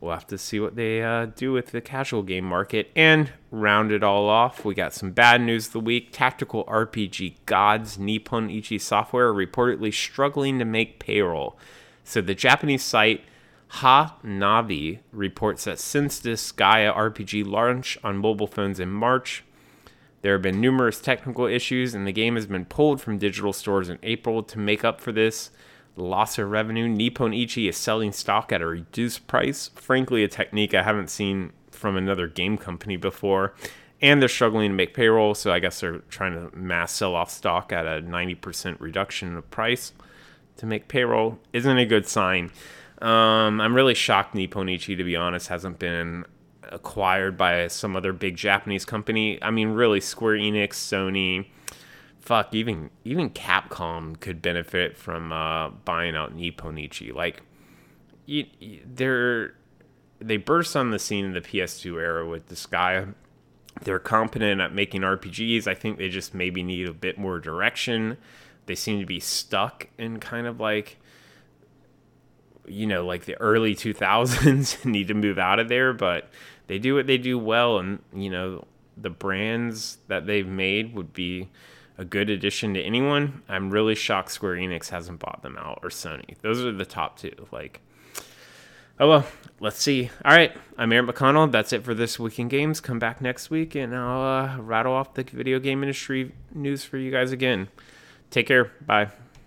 we'll 0.02 0.12
have 0.12 0.26
to 0.26 0.36
see 0.36 0.58
what 0.58 0.74
they 0.74 1.00
uh, 1.00 1.26
do 1.26 1.52
with 1.52 1.68
the 1.68 1.80
casual 1.80 2.24
game 2.24 2.44
market. 2.44 2.90
And 2.96 3.32
round 3.52 3.92
it 3.92 4.02
all 4.02 4.28
off, 4.28 4.64
we 4.64 4.74
got 4.74 4.92
some 4.92 5.12
bad 5.12 5.40
news 5.40 5.68
of 5.68 5.72
the 5.74 5.80
week. 5.80 6.08
Tactical 6.10 6.64
RPG 6.64 7.36
gods 7.46 7.98
Nippon 7.98 8.50
Ichi 8.50 8.78
Software 8.78 9.28
are 9.28 9.34
reportedly 9.34 9.94
struggling 9.94 10.58
to 10.58 10.64
make 10.64 10.98
payroll. 10.98 11.56
So 12.02 12.20
the 12.20 12.34
Japanese 12.34 12.82
site 12.82 13.22
Ha 13.68 14.18
Navi 14.24 14.98
reports 15.12 15.64
that 15.64 15.78
since 15.78 16.20
Disgaea 16.20 16.94
RPG 16.94 17.46
launch 17.46 17.96
on 18.02 18.18
mobile 18.18 18.48
phones 18.48 18.80
in 18.80 18.90
March, 18.90 19.44
there 20.20 20.34
have 20.34 20.42
been 20.42 20.60
numerous 20.60 21.00
technical 21.00 21.46
issues, 21.46 21.94
and 21.94 22.06
the 22.06 22.12
game 22.12 22.34
has 22.34 22.46
been 22.46 22.64
pulled 22.64 23.00
from 23.00 23.18
digital 23.18 23.52
stores 23.52 23.88
in 23.88 23.98
April 24.02 24.42
to 24.42 24.58
make 24.58 24.84
up 24.84 25.00
for 25.00 25.10
this 25.10 25.50
loss 25.96 26.38
of 26.38 26.50
revenue. 26.50 26.88
Nippon 26.88 27.32
Ichi 27.32 27.68
is 27.68 27.76
selling 27.76 28.12
stock 28.12 28.52
at 28.52 28.62
a 28.62 28.66
reduced 28.66 29.26
price. 29.26 29.70
Frankly, 29.74 30.24
a 30.24 30.28
technique 30.28 30.74
I 30.74 30.82
haven't 30.82 31.10
seen 31.10 31.52
from 31.70 31.96
another 31.96 32.28
game 32.28 32.56
company 32.56 32.96
before. 32.96 33.54
And 34.00 34.20
they're 34.20 34.28
struggling 34.28 34.70
to 34.70 34.74
make 34.74 34.94
payroll, 34.94 35.34
so 35.34 35.52
I 35.52 35.60
guess 35.60 35.80
they're 35.80 35.98
trying 36.10 36.32
to 36.34 36.56
mass 36.56 36.92
sell 36.92 37.14
off 37.14 37.30
stock 37.30 37.72
at 37.72 37.86
a 37.86 38.02
90% 38.02 38.80
reduction 38.80 39.36
of 39.36 39.48
price 39.50 39.92
to 40.56 40.66
make 40.66 40.88
payroll. 40.88 41.38
Isn't 41.52 41.78
a 41.78 41.86
good 41.86 42.08
sign. 42.08 42.50
Um, 43.00 43.60
I'm 43.60 43.74
really 43.74 43.94
shocked 43.94 44.34
Nippon 44.34 44.68
Ichi, 44.68 44.96
to 44.96 45.04
be 45.04 45.14
honest, 45.14 45.48
hasn't 45.48 45.78
been 45.78 46.24
acquired 46.70 47.36
by 47.36 47.68
some 47.68 47.94
other 47.94 48.12
big 48.12 48.36
Japanese 48.36 48.84
company. 48.84 49.40
I 49.42 49.50
mean, 49.50 49.68
really, 49.68 50.00
Square 50.00 50.36
Enix, 50.36 50.70
Sony, 50.70 51.46
fuck, 52.22 52.54
even 52.54 52.90
even 53.04 53.30
Capcom 53.30 54.18
could 54.18 54.40
benefit 54.40 54.96
from 54.96 55.32
uh, 55.32 55.68
buying 55.70 56.16
out 56.16 56.34
Nippon 56.34 56.78
Ichi. 56.78 57.12
Like, 57.12 57.42
they're 58.86 59.54
they 60.20 60.36
burst 60.36 60.76
on 60.76 60.90
the 60.90 60.98
scene 60.98 61.24
in 61.24 61.32
the 61.32 61.40
PS2 61.40 62.00
era 62.00 62.26
with 62.26 62.48
Disgaea. 62.48 63.14
They're 63.82 63.98
competent 63.98 64.60
at 64.60 64.72
making 64.72 65.02
RPGs. 65.02 65.66
I 65.66 65.74
think 65.74 65.98
they 65.98 66.08
just 66.08 66.34
maybe 66.34 66.62
need 66.62 66.88
a 66.88 66.92
bit 66.92 67.18
more 67.18 67.40
direction. 67.40 68.16
They 68.66 68.76
seem 68.76 69.00
to 69.00 69.06
be 69.06 69.18
stuck 69.18 69.88
in 69.98 70.20
kind 70.20 70.46
of 70.46 70.60
like 70.60 70.98
you 72.66 72.86
know, 72.86 73.04
like 73.04 73.24
the 73.24 73.38
early 73.40 73.74
2000s 73.76 74.84
need 74.84 75.08
to 75.08 75.14
move 75.14 75.38
out 75.38 75.58
of 75.58 75.68
there, 75.68 75.92
but 75.92 76.30
they 76.66 76.78
do 76.78 76.94
what 76.94 77.06
they 77.06 77.18
do 77.18 77.38
well. 77.38 77.78
And, 77.78 77.98
you 78.14 78.30
know, 78.30 78.66
the 78.96 79.10
brands 79.10 79.98
that 80.08 80.26
they've 80.26 80.46
made 80.46 80.94
would 80.94 81.12
be 81.12 81.48
a 81.98 82.04
good 82.04 82.30
addition 82.30 82.74
to 82.74 82.80
anyone. 82.80 83.42
I'm 83.48 83.70
really 83.70 83.94
shocked 83.94 84.30
Square 84.30 84.56
Enix 84.56 84.88
hasn't 84.88 85.20
bought 85.20 85.42
them 85.42 85.56
out 85.58 85.80
or 85.82 85.88
Sony. 85.88 86.36
Those 86.40 86.64
are 86.64 86.72
the 86.72 86.84
top 86.84 87.18
two. 87.18 87.32
Like, 87.50 87.80
oh 88.98 89.08
well, 89.08 89.26
let's 89.60 89.80
see. 89.80 90.10
All 90.24 90.34
right, 90.34 90.56
I'm 90.78 90.92
Aaron 90.92 91.06
McConnell. 91.06 91.50
That's 91.50 91.72
it 91.72 91.84
for 91.84 91.94
this 91.94 92.18
week 92.18 92.38
in 92.38 92.48
games. 92.48 92.80
Come 92.80 92.98
back 92.98 93.20
next 93.20 93.50
week 93.50 93.74
and 93.74 93.94
I'll 93.94 94.44
uh, 94.44 94.58
rattle 94.58 94.92
off 94.92 95.14
the 95.14 95.22
video 95.24 95.58
game 95.58 95.82
industry 95.82 96.32
news 96.54 96.84
for 96.84 96.98
you 96.98 97.10
guys 97.10 97.32
again. 97.32 97.68
Take 98.30 98.46
care. 98.46 98.72
Bye. 98.86 99.10